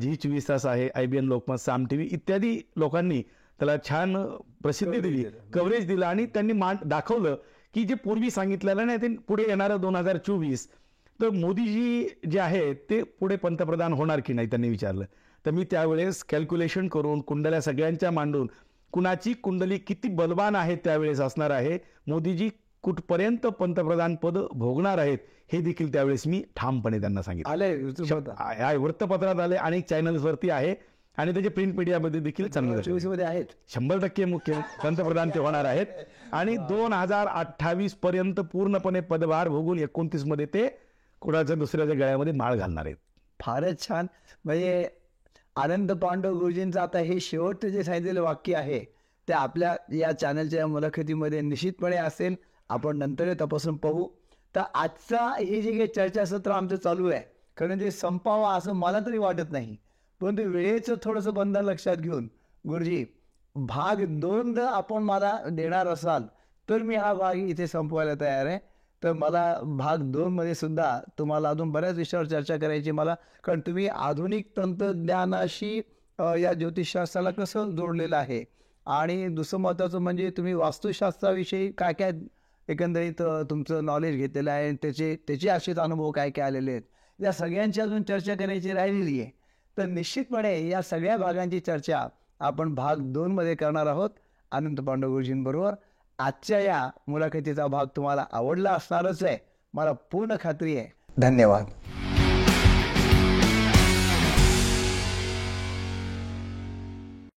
झी 0.00 0.14
चोवीस 0.14 0.48
तास 0.48 0.66
आहे 0.66 0.88
I 0.94 1.06
B 1.06 1.16
N 1.16 1.24
Lokmat 1.24 1.58
Saam 1.60 1.84
T 1.90 1.96
V 1.96 2.08
इत्यादी 2.12 2.58
लोकांनी 2.76 3.20
त्याला 3.58 3.76
छान 3.88 4.16
प्रसिद्धी 4.62 5.00
दिली 5.00 5.24
कव्हरेज 5.54 5.86
दिलं 5.86 6.06
आणि 6.06 6.24
त्यांनी 6.34 6.52
मांड 6.52 6.78
दाखवलं 6.88 7.36
की 7.74 7.84
जे 7.84 7.94
पूर्वी 8.04 8.30
सांगितलेलं 8.30 8.86
नाही 8.86 8.98
ते 9.02 9.08
पुढे 9.28 9.44
येणारं 9.48 9.80
दोन 9.80 9.96
हजार 9.96 10.16
चोवीस. 10.26 10.66
तर 11.20 11.30
मोदीजी 11.30 12.08
जे 12.30 12.38
आहे 12.40 12.72
ते 12.90 13.02
पुढे 13.20 13.36
पंतप्रधान 13.36 13.92
होणार 13.92 14.20
की 14.26 14.32
नाही 14.32 14.48
त्यांनी 14.50 14.68
विचारलं. 14.68 15.04
तर 15.44 15.50
मी 15.50 15.64
त्यावेळेस 15.70 16.22
कॅल्क्युलेशन 16.28 16.88
करून 16.88 17.20
कुंडल्या 17.20 17.60
सगळ्यांच्या 17.62 18.10
मांडून 18.10 18.46
कुणाची 18.92 19.32
कुंडली 19.42 19.78
किती 19.78 20.08
बलवान 20.14 20.56
आहे 20.56 20.76
त्यावेळेस 20.84 21.20
असणार 21.20 21.50
आहे 21.50 21.78
मोदीजी 22.08 22.48
कुठपर्यंत 22.84 23.46
पंतप्रधान 23.58 24.14
पद 24.16 24.38
भोगणार 24.52 24.98
आहेत 24.98 25.18
हे 25.52 25.60
देखील 25.60 25.92
त्यावेळेस 25.92 26.26
मी 26.26 26.42
ठामपणे 26.56 27.00
त्यांना 27.00 27.22
सांगितलं. 27.22 27.52
आले 27.52 28.76
वृत्तपत्रात 28.76 29.40
आले 29.40 29.56
अनेक 29.56 29.88
चॅनल्स 29.88 30.22
वरती 30.22 30.50
आहे 30.50 30.74
आणि 31.18 31.32
त्याचे 31.32 31.48
प्रिंट 31.48 31.74
मीडियामध्ये 31.76 32.20
देखील 32.20 32.46
मध्ये 32.56 33.24
आहेत. 33.24 33.44
शंभर 33.68 33.98
टक्के 33.98 34.24
मुख्य 34.24 34.60
पंतप्रधान 34.82 35.30
ते 35.30 35.38
होणार 35.38 35.64
आहेत. 35.64 35.86
आणि 36.32 36.56
दोन 36.68 36.92
हजार 36.92 37.26
अठ्ठावीस 37.26 37.94
पर्यंत 37.94 38.40
पूर्णपणे 38.52 39.00
पदभार 39.00 39.48
भोगून 39.48 39.78
एकोणतीसमध्ये 39.78 40.46
ते 40.46 40.66
कुणाच्या 41.22 41.56
दुसऱ्याच्या 41.56 41.96
गळ्यामध्ये 41.96 42.32
माळ 42.32 42.56
घालणार 42.56 42.86
आहेत. 42.86 42.96
फारच 43.40 43.86
छान. 43.88 44.06
म्हणजे 44.44 44.88
आनंद 45.56 45.92
पांडव 45.92 46.38
गुरुजींचं 46.38 46.80
आता 46.80 46.98
हे 46.98 47.18
शेवटचं 47.20 47.68
जे 47.68 47.82
सांगितलेलं 47.84 48.22
वाक्य 48.22 48.54
आहे 48.56 48.84
ते 49.28 49.32
आपल्या 49.32 49.74
या 49.92 50.12
चॅनलच्या 50.12 50.66
मुलाखतीमध्ये 50.66 51.40
निश्चितपणे 51.40 51.96
असेल. 51.96 52.34
आपण 52.70 52.98
नंतर 52.98 53.32
तपासून 53.40 53.76
पाहू. 53.76 54.06
तर 54.54 54.62
आजचा 54.74 55.26
हे 55.38 55.60
जे 55.62 55.72
काही 55.72 55.86
चर्चासत्र 55.86 56.50
आमचं 56.50 56.76
चालू 56.76 57.08
आहे. 57.10 57.22
कारण 57.56 57.80
ते 57.80 57.90
संपावा 57.90 58.54
असं 58.54 58.72
मला 58.72 58.98
तरी 59.06 59.18
वाटत 59.18 59.50
नाही. 59.52 59.76
परंतु 60.20 60.42
वेळेचं 60.50 60.94
थोडंसं 61.02 61.34
बंधन 61.34 61.64
लक्षात 61.64 61.96
घेऊन 61.96 62.28
गुरुजी 62.64 63.04
भाग 63.56 64.04
दोन 64.20 64.52
जर 64.54 64.64
आपण 64.64 65.02
मला 65.02 65.32
देणार 65.50 65.86
असाल 65.88 66.24
तर 66.68 66.82
मी 66.82 66.96
हा 66.96 67.12
भाग 67.14 67.36
इथे 67.36 67.66
संपवायला 67.66 68.14
तयार 68.20 68.46
आहे. 68.46 68.58
तर 69.02 69.12
मला 69.12 69.42
भाग 69.78 70.02
दोनमध्ये 70.12 70.54
सुद्धा 70.54 70.98
तुम्हाला 71.18 71.48
अजून 71.50 71.70
बऱ्याच 71.72 71.96
विषयावर 71.96 72.26
चर्चा 72.26 72.56
करायची 72.56 72.90
मला. 72.90 73.14
कारण 73.44 73.60
तुम्ही 73.60 73.86
आधुनिक 73.88 74.50
तंत्रज्ञानाशी 74.56 75.76
या 76.18 76.52
ज्योतिषशास्त्राला 76.52 77.30
कसं 77.30 77.70
जोडलेलं 77.76 78.16
आहे? 78.16 78.44
आणि 78.86 79.28
दुसरं 79.28 79.60
महत्त्वाचं 79.60 79.98
म्हणजे 79.98 80.30
तुम्ही 80.36 80.52
वास्तुशास्त्राविषयी 80.54 81.70
काय 81.72 81.92
काय 81.92 82.12
एकंदरीत 82.70 83.22
तुमचं 83.50 83.84
नॉलेज 83.84 84.16
घेतलेलं 84.16 84.50
आहे. 84.50 84.72
त्याचे 84.72 85.14
त्याचे 85.28 85.48
असेच 85.48 85.78
अनुभव 85.78 86.10
काय 86.10 86.30
काय 86.30 86.44
आलेले 86.44 86.70
आहेत? 86.70 86.82
या 87.18 87.32
सगळ्यांची 87.32 87.80
अजून 87.80 88.02
चर्चा 88.02 88.34
करायची 88.34 88.72
राहिलेली 88.72 89.20
आहे. 89.20 89.30
तर 89.78 89.86
निश्चितपणे 89.86 90.68
या 90.68 90.82
सगळ्या 90.82 91.16
भागांची 91.16 91.60
चर्चा 91.60 92.06
आपण 92.40 92.74
भाग 92.74 92.96
दोनमध्ये 93.12 93.54
करणार 93.54 93.86
आहोत. 93.86 94.10
अनंत 94.52 94.76
पांडव 94.76 95.08
गुरुजींबरोबर 95.08 95.74
आजच्या 96.18 96.60
या 96.60 96.88
मुलाखतीचा 97.08 97.66
भाग 97.66 97.86
तुम्हाला 97.96 98.24
आवडला 98.32 98.70
असणारच 98.70 99.22
आहे. 99.24 99.36
मला 99.74 99.92
पूर्ण 99.92 100.34
खात्री 100.40 100.76
आहे. 100.76 100.86
धन्यवाद. 101.18 101.64